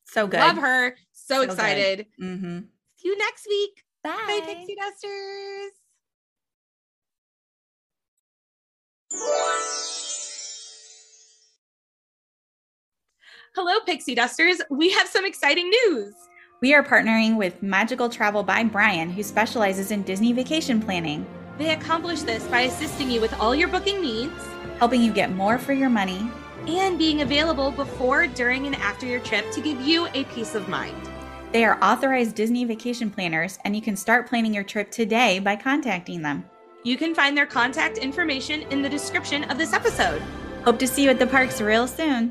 [0.06, 0.40] So good.
[0.40, 0.96] Love her.
[1.12, 2.06] So, So excited.
[2.20, 2.60] Mm-hmm.
[2.96, 3.82] See you next week.
[4.02, 4.10] Bye.
[4.26, 5.72] Bye, Pixie Dusters.
[13.54, 14.60] Hello, Pixie Dusters.
[14.70, 16.14] We have some exciting news.
[16.60, 21.26] We are partnering with Magical Travel by Brian, who specializes in Disney vacation planning,
[21.58, 24.32] They accomplish this by assisting you with all your booking needs
[24.78, 26.30] helping you get more for your money.
[26.66, 30.68] and being available before, during, and after your trip to give you a peace of
[30.68, 30.94] mind.
[31.52, 35.56] They are authorized Disney vacation planners, and you can start planning your trip today by
[35.56, 36.44] contacting them.
[36.84, 40.22] You can find their contact information in the description of this episode.
[40.64, 42.30] Hope to see you at the parks real soon.